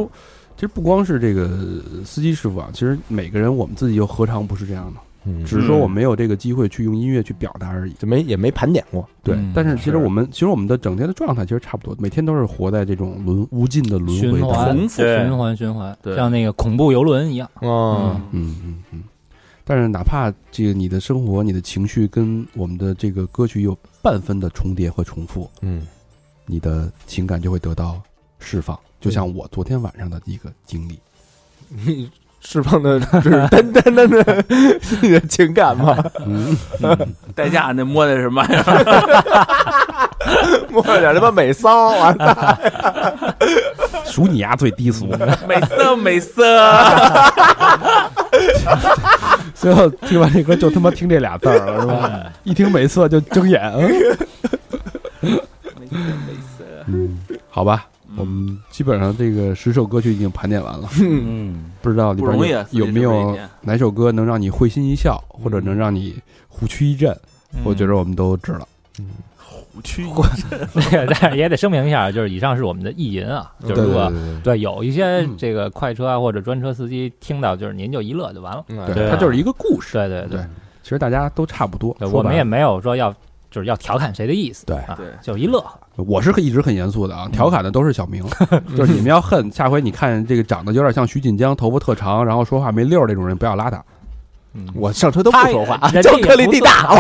[0.56, 4.99] 其实不光是这个司机师傅啊，其实每个人我们自己又何尝不是这样呢？
[5.28, 7.94] 嗯，只是说我没有这个机会去用音乐去表达而已。
[7.94, 9.08] 就没也没盘点过。
[9.22, 14.54] 对，嗯但是其实我们其实我们的整天的状态其实差不多，每天都是活在这种轮无尽的轮回循当中。
[14.54, 17.49] 环重复对循环循环，对像那个恐怖游轮一样。
[17.62, 19.04] 哦，嗯嗯嗯。
[19.64, 25.86] 但是哪怕这个你的生活、你的情绪跟我们的这个歌曲有半分的重叠和重复，嗯，
[26.45, 28.02] 你的情感就会得到
[28.40, 28.80] 释放。
[29.02, 30.98] 就像我昨天晚上的一个经历，
[31.86, 32.10] 你
[32.49, 34.44] 释放的 只是单单单的
[35.02, 35.98] 你 的情感吗？
[36.26, 36.56] 嗯，
[37.36, 40.07] 代驾那摸的是什么玩意儿？
[40.72, 42.15] 摸了点他妈美骚啊！
[44.06, 45.07] 数你丫最低俗。
[45.48, 46.41] 美色美色，
[49.53, 52.11] 最后听完这歌就他妈听这俩字儿了，是吧？
[52.44, 53.61] 一听美色就睁眼。
[55.22, 55.32] 嗯
[55.82, 55.86] 美
[56.57, 56.64] 色。
[56.88, 57.19] 嗯，
[57.49, 57.86] 好吧，
[58.18, 66.15] 我们基本上这个十首歌曲已经盘点完了， 嗯，不知道里边有有没有哪首歌能让你会心一笑，或者能让你
[66.48, 67.15] 虎躯一震？
[67.64, 68.68] 我觉得我们都知了。
[69.38, 70.03] 虎躯
[70.73, 74.60] 那个，但是 也得声明一下，就是以上是我们的意淫啊，就是如果对对对。
[74.60, 75.35] 有一些嗯。
[75.38, 78.65] 这个快车啊或者专车司机听到，就是您就一乐就完了。
[78.68, 79.94] 对，它就是一个故事。
[79.94, 80.39] 对对对，
[80.81, 81.95] 其实大家都差不多。
[82.11, 83.14] 我们也没有说要
[83.58, 85.80] 就是要调侃谁的意思，对啊对，就一乐呵。
[85.96, 88.24] 我是一直很严肃的啊，调侃的都是小明，
[88.78, 93.84] 就是你们要恨，下回你看这个长得有点像徐锦江，头发特长，然后说话没溜儿这种人，不要拉他。
[94.54, 96.86] 嗯，我上车都不说话，人家 也就颗粒不地大。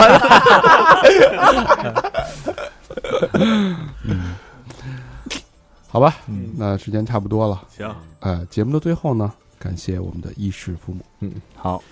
[5.87, 7.61] 好吧，嗯那时间差不多了。
[7.69, 7.87] 行，
[8.19, 11.01] 呃，节目的最后呢，感谢我们的衣食父母。
[11.19, 11.83] 嗯好，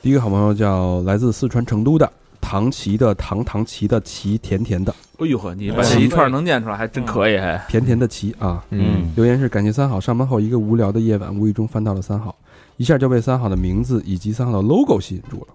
[0.00, 2.08] 第一个好朋友叫来自四川成都的
[2.40, 8.64] 唐琪的唐唐琪的琪，甜甜的哎呦呵，你把这一串能念出来，还真可以，还甜甜的琪啊。
[8.70, 12.36] 嗯，留言是感谢三好，上班后一个无聊的夜晚，无意中翻到了三好，
[12.76, 15.46] 一下就被三好的名字以及三好的 logo 吸引住了。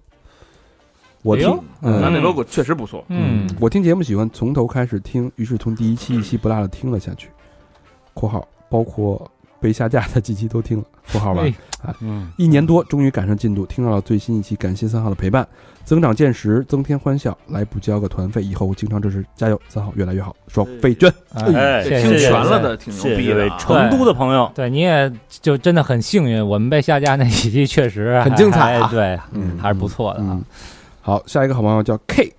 [1.21, 1.49] 我听
[1.81, 3.05] 嗯咱这 logo 确实不错。
[3.07, 7.29] 嗯，我听节目喜欢从头开始听，于是从第一期一期不落的听了下去。
[8.13, 9.25] （括号包括
[9.61, 10.83] 被下架的几期都听了。
[11.13, 11.47] ）（括号完
[11.81, 11.95] 啊。
[12.01, 15.47] 嗯，一年多，终于赶上进度，听到了最新一期，感谢三号的陪伴，
[15.83, 17.37] 增长见识，增添欢笑。
[17.47, 19.59] 来补交个团费，以后经常支持，加油！
[19.67, 21.11] 三号越来越好，双飞娟。
[21.33, 23.33] 哎，听全了的，挺牛逼。
[23.59, 30.43] 成都的朋友，对，你也就真的很幸运，我们被下架那几期确实很精彩啊对，嗯还是不错的啊嗯。，
[31.01, 32.33] 好，下一个好朋友叫 K，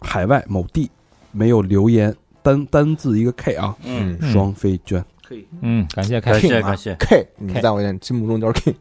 [0.00, 0.90] 海外某地
[1.32, 5.04] 没有留言，单单字一个 K 啊，嗯，嗯双飞娟。
[5.22, 8.74] 可以，嗯，感谢开感心，谢感谢，K，你在我眼心目中就是 King。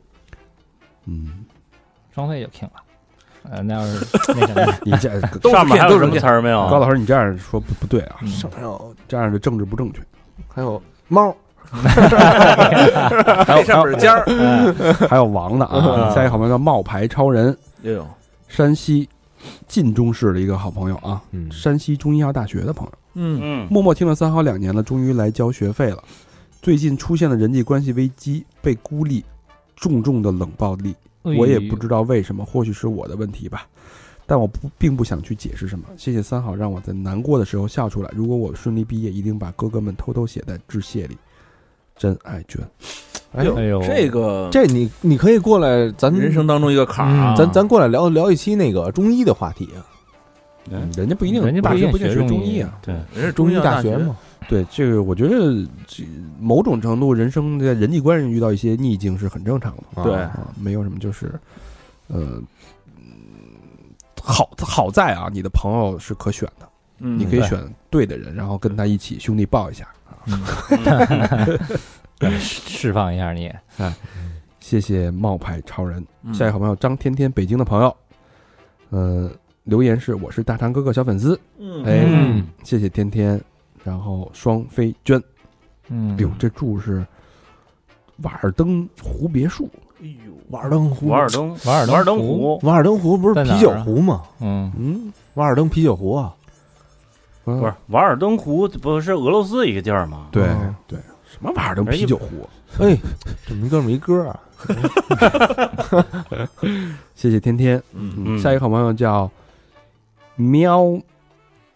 [1.06, 1.46] 嗯，
[2.14, 2.72] 双飞就 king 了。
[3.44, 5.10] 呃，那要是那什么， 你这
[5.50, 6.68] 上面还有什么词儿没有？
[6.70, 8.28] 高老师，你这样说不不对啊，嗯。
[8.30, 10.00] 上面有这样的政治不正确。
[10.48, 11.36] 还有猫，
[11.72, 14.24] 还有上面是尖儿，
[15.10, 16.14] 还有王的啊，嗯。
[16.14, 18.06] 下一个好朋友叫冒牌超人，哎呦，
[18.48, 19.08] 山西
[19.68, 21.52] 晋中市的一个好朋友啊，嗯。
[21.52, 26.04] 山西中医药大学的朋友，嗯，嗯，默默听了三好两年了，终于来交学费了。
[26.62, 29.24] 最近出现了人际关系危机，被孤立，
[29.78, 33.68] 重重的冷暴力，我也不知道为什么，或许是我的问题吧。
[34.26, 35.86] 但我不并不想去解释什么。
[35.98, 38.12] 谢谢三好，让我在难过的时候笑出来。
[38.14, 41.18] 如果我顺利毕业，一定把哥哥们偷偷写在致谢里。
[41.98, 42.66] 真爱娟，
[43.34, 49.84] 哎呦，哎呦，这个这你你可以过来，咱人生当中一个坎儿啊，咱咱过来聊聊一期那个中医的话题啊，
[50.72, 52.80] 嗯人家不一定，人家不一定大学不一定学中医啊。
[52.82, 54.16] 对，人是中医大学嘛，
[54.50, 56.04] 对这个，我觉得这
[56.40, 60.04] 某种程度，人生在人际关系遇到一些逆境是很正常的。
[60.04, 61.32] 对啊，没有什么就是，
[62.08, 62.42] 呃，
[62.98, 63.04] 嗯
[64.22, 66.68] 好好在啊，你的朋友是可选的，
[66.98, 69.88] 嗯你可以选对的人，然后跟他一起兄弟抱一下。
[72.40, 73.48] 释放一下你
[73.78, 73.94] 哎，
[74.60, 77.96] 谢谢冒牌超人，嗯下一个好朋友张天天，北京的朋友，
[78.90, 79.32] 呃，
[79.64, 83.40] 留言是我是大长哥哥小粉丝，嗯哎，嗯谢谢天天，
[83.90, 85.20] 然后双飞娟，
[85.88, 86.16] 嗯。
[86.16, 87.04] 哎呦，这住是
[88.18, 89.68] 瓦尔登湖别墅，
[90.02, 94.22] 哎呦，瓦尔登湖，瓦尔登，瓦尔瓦尔登湖，瓦尔登湖不是啤酒湖吗？
[94.40, 96.36] 嗯，嗯，瓦尔登啤酒湖啊，
[97.44, 100.28] 不不是瓦尔登湖，不是俄罗斯一个地儿吗？
[100.32, 102.48] 对哦对，什么瓦尔登啤酒湖？
[102.78, 102.96] 哎，
[103.48, 104.40] 这么一哥们一歌啊，
[107.16, 108.14] 谢谢天天，嗯。
[108.18, 109.30] 嗯下一个好朋友叫
[110.36, 111.00] 喵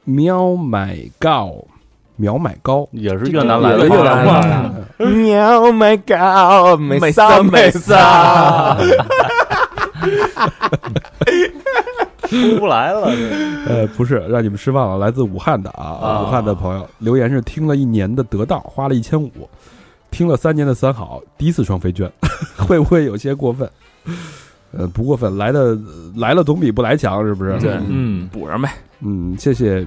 [0.03, 1.55] 喵买高
[2.15, 4.73] 苗买高，也是越南来的越南吗？
[4.97, 8.77] 喵，My God，美美骚美骚，
[12.29, 13.11] 出不来了，
[13.67, 14.97] 呃，不是，让你们失望了。
[15.05, 19.49] 来自武汉的啊，武汉的朋友留言是听了一年的得到，花了一千五，
[20.11, 22.11] 听了三年的三好，第一次双飞娟，
[22.57, 23.69] 会不会有些过分？
[24.77, 25.77] 呃，不过分，来的
[26.15, 27.57] 来了总比不来强，是不是？
[27.59, 28.69] 对嗯，补上呗。
[29.05, 29.85] 嗯，谢谢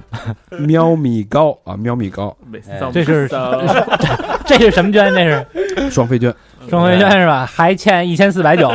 [0.59, 2.35] 喵米高啊，喵米高
[2.93, 3.27] 这是
[4.45, 5.11] 这是什么捐？
[5.13, 5.25] 这
[5.81, 6.33] 是双飞捐，
[6.69, 7.43] 双飞捐是吧？
[7.45, 8.69] 还欠一千四百九。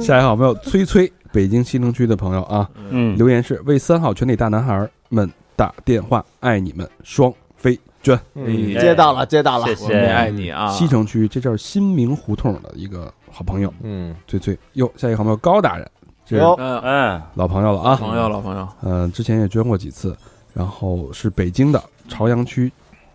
[0.00, 7.32] 下一个好朋友崔崔，北京西城区的朋友啊，嗯，留言是为三好全体大男孩们打电话，爱你们，双
[7.64, 8.20] 飞娟。
[8.34, 10.68] 嗯接到了，接到了谢，谢，爱你啊！
[10.68, 14.58] 西城区，这叫新民胡同的一个好朋友，嗯，最最。
[14.74, 15.90] 哟，下一个好朋友高大人，
[16.26, 20.14] 这嗯，哎，老朋友了啊，朋友，老朋友，嗯、之前也捐过几次，
[20.52, 22.70] 然后是北京的朝阳区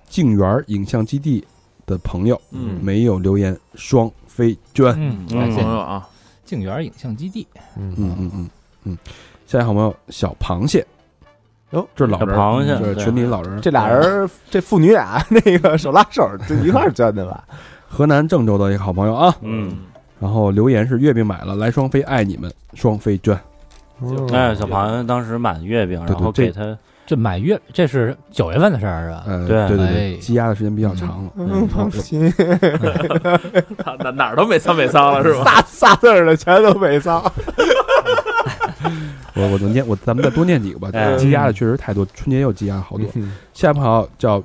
[0.08, 1.46] 静园影像基地
[1.86, 4.88] 的朋友，嗯没有留言，双飞娟。
[4.98, 6.10] 嗯，老感谢朋友啊，
[6.44, 7.48] 静园影像基地。
[7.78, 8.50] 嗯嗯嗯
[8.86, 8.98] 嗯，
[9.46, 10.84] 下一个好朋友小螃蟹，
[11.72, 13.62] 哟，这是老螃蟹这是对群里老人。
[13.62, 17.44] 这俩人这父女俩 那个手拉手就一块捐的吧？
[17.88, 19.76] 河南郑州的一个好朋友啊，嗯，
[20.20, 23.38] 然后留言是月饼买了，来双飞爱你们，双飞捐。
[24.32, 29.24] 哎，小螃蟹当时买月饼，然后给他，这买月，这是九月份的事儿是吧？
[29.28, 31.32] 呃，对对对积压的时间比较长了。
[31.36, 32.32] 嗯，放心，
[34.00, 35.44] 哪哪儿都没脏没脏了是吧？
[35.44, 37.22] 仨仨字儿的全都没丧。
[39.36, 43.08] 我我能念我咱们再多念几个吧，哎积压的确实太多，春节也有积压好多。
[43.16, 44.42] 嗯下一个朋友叫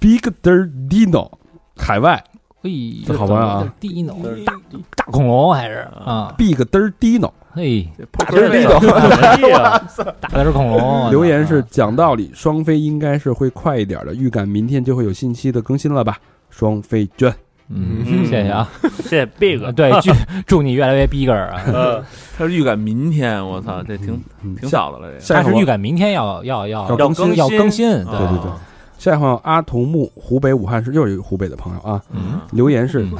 [0.00, 1.30] Big Der Dino，
[1.76, 2.22] 海外
[2.62, 2.70] 嘿，
[3.06, 4.52] 这好朋友啊，Dino 大
[4.96, 7.88] 大恐龙还是啊？Big Der Dino 嘿，
[8.18, 9.82] 大真是地哎呀，
[10.20, 11.10] 大的是恐龙。
[11.10, 16.18] 留言是讲道理，双飞应该是会快一点的，预感明天就会有信息的更新了吧？
[16.50, 17.34] 双飞捐，
[17.70, 18.68] 嗯，谢谢啊。
[19.02, 20.12] 谢谢 Big，对， 祝
[20.46, 21.60] 祝你越来越 bigger 啊！
[21.66, 22.04] 呃，
[22.36, 25.42] 他是预感明天，我操，这挺嗯挺早的了，这个。
[25.42, 28.50] 他是预感明天要要要要更新要更新，啊对对对，
[28.98, 33.12] 下一个朋友阿童木，湖北武汉市又是一个湖北的朋友啊，嗯，留言是嗯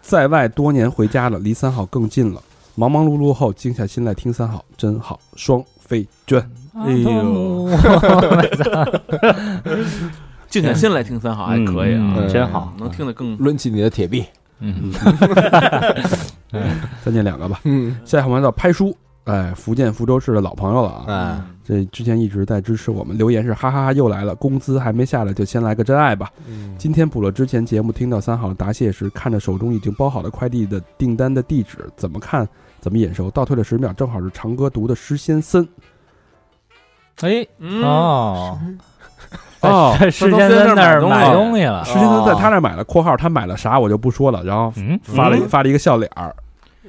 [0.00, 2.40] 在外多年回家了，离三好更近了。
[2.74, 5.20] 忙忙碌碌后，静下心来听三好，真好。
[5.36, 6.40] 双飞娟，
[6.74, 7.68] 哎呦
[10.52, 14.22] 静下心来听三好还可以啊，嗯真好，能听得更抡起你的铁臂，
[14.60, 14.92] 嗯，
[17.02, 17.58] 再念两个吧。
[17.64, 21.04] 嗯，下一个朋友叫拍书，哎，福建福州市的老朋友了啊。
[21.08, 26.30] 哎，这之前一直在支持我们，留言是哈哈哈又来了，工资还没下来就先来个真爱吧。
[26.76, 32.46] 今天补了之前节目，听到三好答谢时，看着手中已经包好的快递的订单的地址，怎么看
[32.78, 35.66] 怎么眼熟，倒退了十秒，正好是长歌读的诗仙森。
[37.22, 37.82] 哎嗯。
[37.82, 38.58] 哦
[39.62, 41.92] 哦在世先生那儿买东西了施。
[41.92, 46.34] 先森在他那儿买了（括号他买了啥我就不说了），然后嗯，发了、嗯发了一个笑脸儿，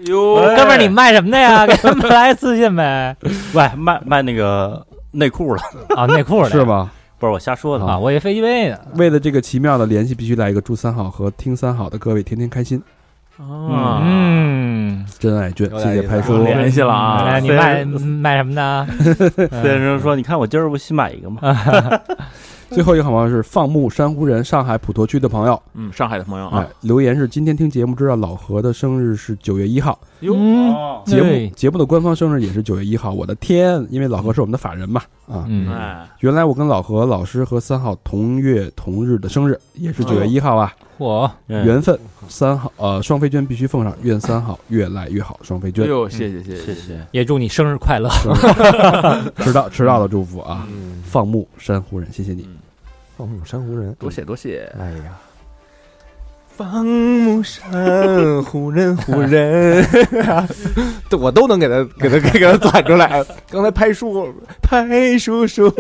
[0.08, 1.66] 哟，哥们儿，你卖什么的呀？
[1.68, 3.16] 给他们来私信呗。
[3.54, 5.62] 喂，卖卖那个内裤了，
[5.96, 6.64] 啊，内裤的是？
[6.66, 6.90] 吧？
[7.20, 8.78] 不是我瞎说的啊，我以为飞机杯呢。
[8.96, 12.82] 为了这个奇妙的联系，必须来一个祝三好和听三好的各位天天开心，
[13.40, 16.44] 啊，嗯，真爱卷，有点意思啊谢谢拍叔。
[16.44, 18.88] 联系了啊哎，你卖卖什么的？
[19.64, 21.40] 先生说：“你看我今儿不新买一个吗
[22.74, 30.34] 最后一个好朋友是放牧珊瑚人，上海普陀区的朋友，嗯，上海的朋友哎啊，，留言是今天听节目知道老何的生日是九月一号，哟，
[31.06, 41.98] 节对目节目的官方生日也是九月一号，我的天，因为老何是我们的法人嘛，啊，嗯，哎，原来我跟老何老师和三号同月同日的生日，也是九月一号啊，嚯，嗯缘分，
[42.28, 47.08] 三号呃双飞娟必须奉上，愿三号越来越好，双飞娟，哎呦，谢谢谢谢，谢谢。
[47.12, 48.10] 也祝你生日快乐。
[49.38, 52.48] 迟到迟到的祝福啊，嗯，放牧珊瑚人，谢谢你，
[53.16, 55.18] 放牧山湖人，多谢多谢，哎呀，
[56.48, 59.86] 放牧山湖人，湖人，
[61.10, 63.24] 对 我都能给他给他给他转出来。
[63.50, 65.72] 刚才拍叔拍叔叔，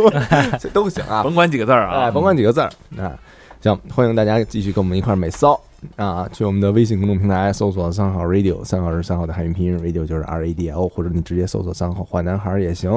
[0.59, 1.23] 这都行啊。
[1.23, 3.17] 甭管几个字儿啊，哎，甭管几个字儿啊。
[3.61, 5.59] 行，欢迎大家继续跟我们一块儿美骚
[5.95, 6.29] 啊！
[6.33, 12.91] 去我们的微信公众平台搜索“三号 radio”，三号是三号的汉语拼音，radio 就是 R A D L，或者你直接搜索“三号坏男孩”儿也行。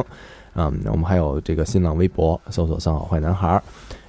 [0.55, 3.63] 啊、我们还有这个新浪微博，搜索“三号坏男孩儿”。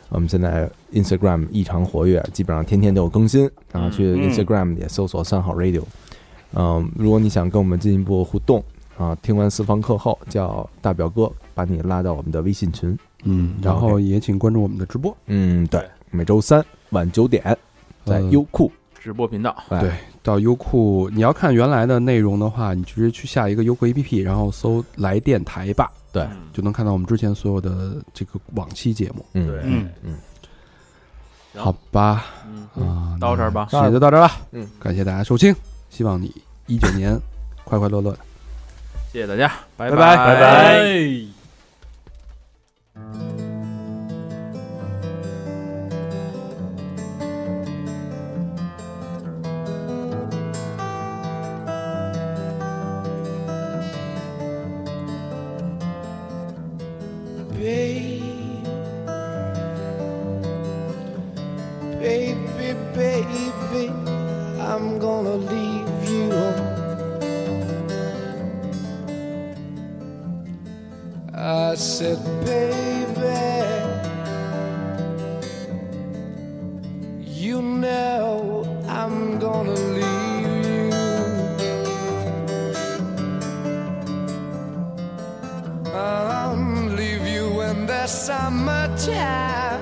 [0.10, 3.50] 我们现在 Instagram 异常活跃，基本上天天都有更新。
[3.72, 5.84] 然后去嗯 Instagram 也搜索“三好 radio”。
[6.54, 8.64] 嗯，如果你想跟我们进一步互动
[8.98, 12.98] 啊，听完私房课后，叫大表哥把你拉到我们的微信群。
[13.24, 17.44] 嗯，然后也请关注我们的直播，嗯，对，每周三晚九点
[18.06, 18.72] 在呃优酷。
[19.00, 29.26] 直播频道，哎对，到优酷，你要看原来的内容的话，你直接去下一个优酷 APP，然后搜“来电台吧对，”，就能看到我们之前所有的这个往期节目。
[29.34, 29.62] 嗯对。
[29.64, 30.18] 嗯嗯，
[31.56, 32.26] 好吧，
[32.76, 33.68] 嗯，啊，到这儿吧。
[33.72, 34.38] 那也就到这儿吧。
[34.52, 35.56] 嗯，感谢大家收听，
[35.90, 36.34] 希望你
[36.68, 37.20] 一九年
[37.64, 38.12] 快快乐乐。
[38.12, 38.20] 的。
[39.12, 39.98] 谢谢大家，拜拜。
[39.98, 40.84] 拜拜
[57.68, 58.08] 拜。
[62.00, 63.90] Babe, baby, baby,
[64.62, 66.32] I'm gonna leave you.
[71.34, 73.36] I said, baby,
[77.26, 80.07] you know I'm gonna leave
[88.08, 89.82] summertime.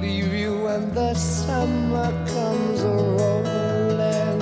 [0.00, 4.38] Leave you when the summer comes rolling.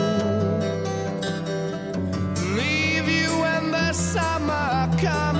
[2.54, 5.31] Leave you when the summer comes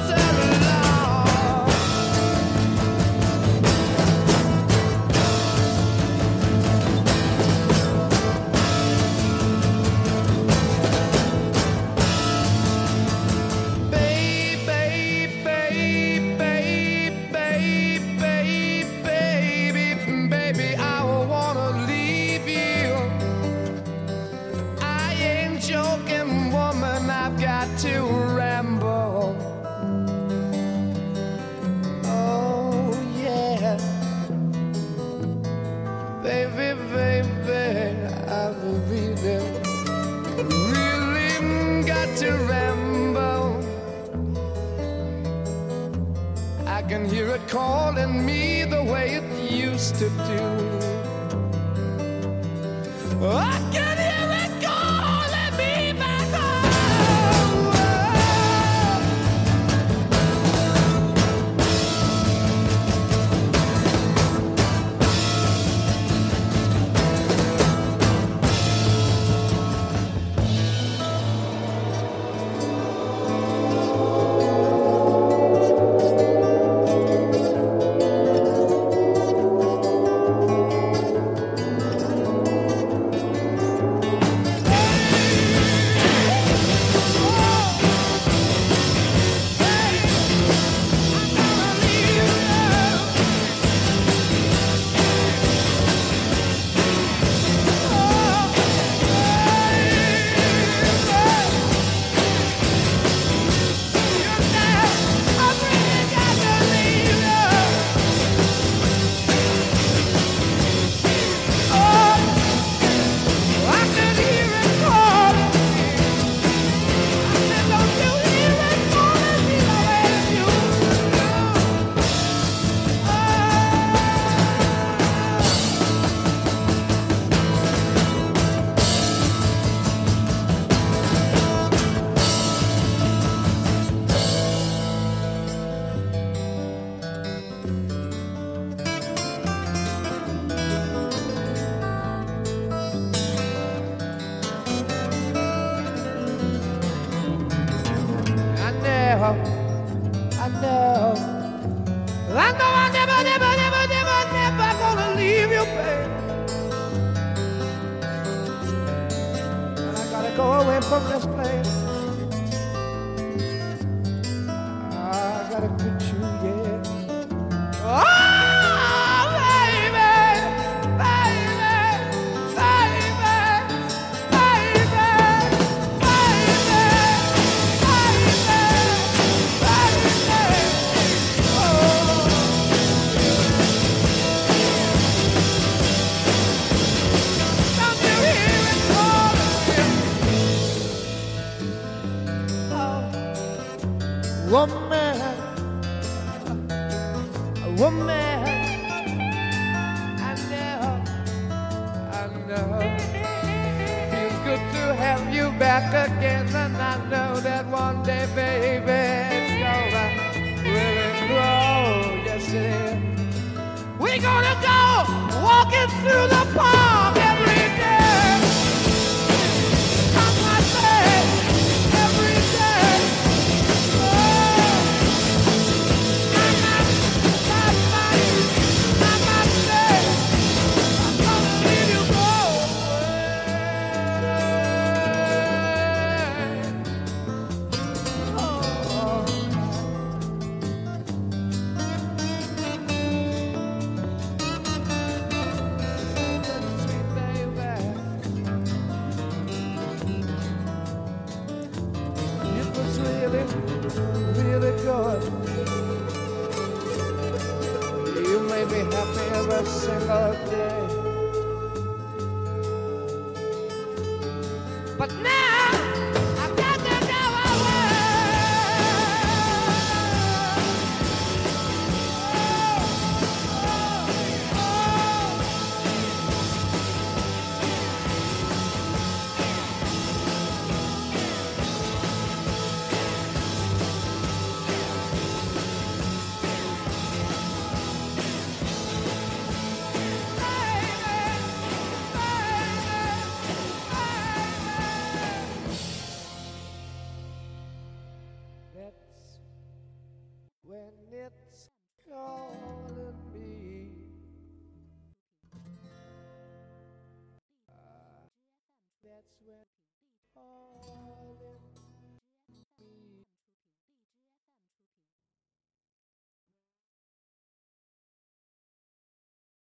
[160.37, 161.82] go away from this place.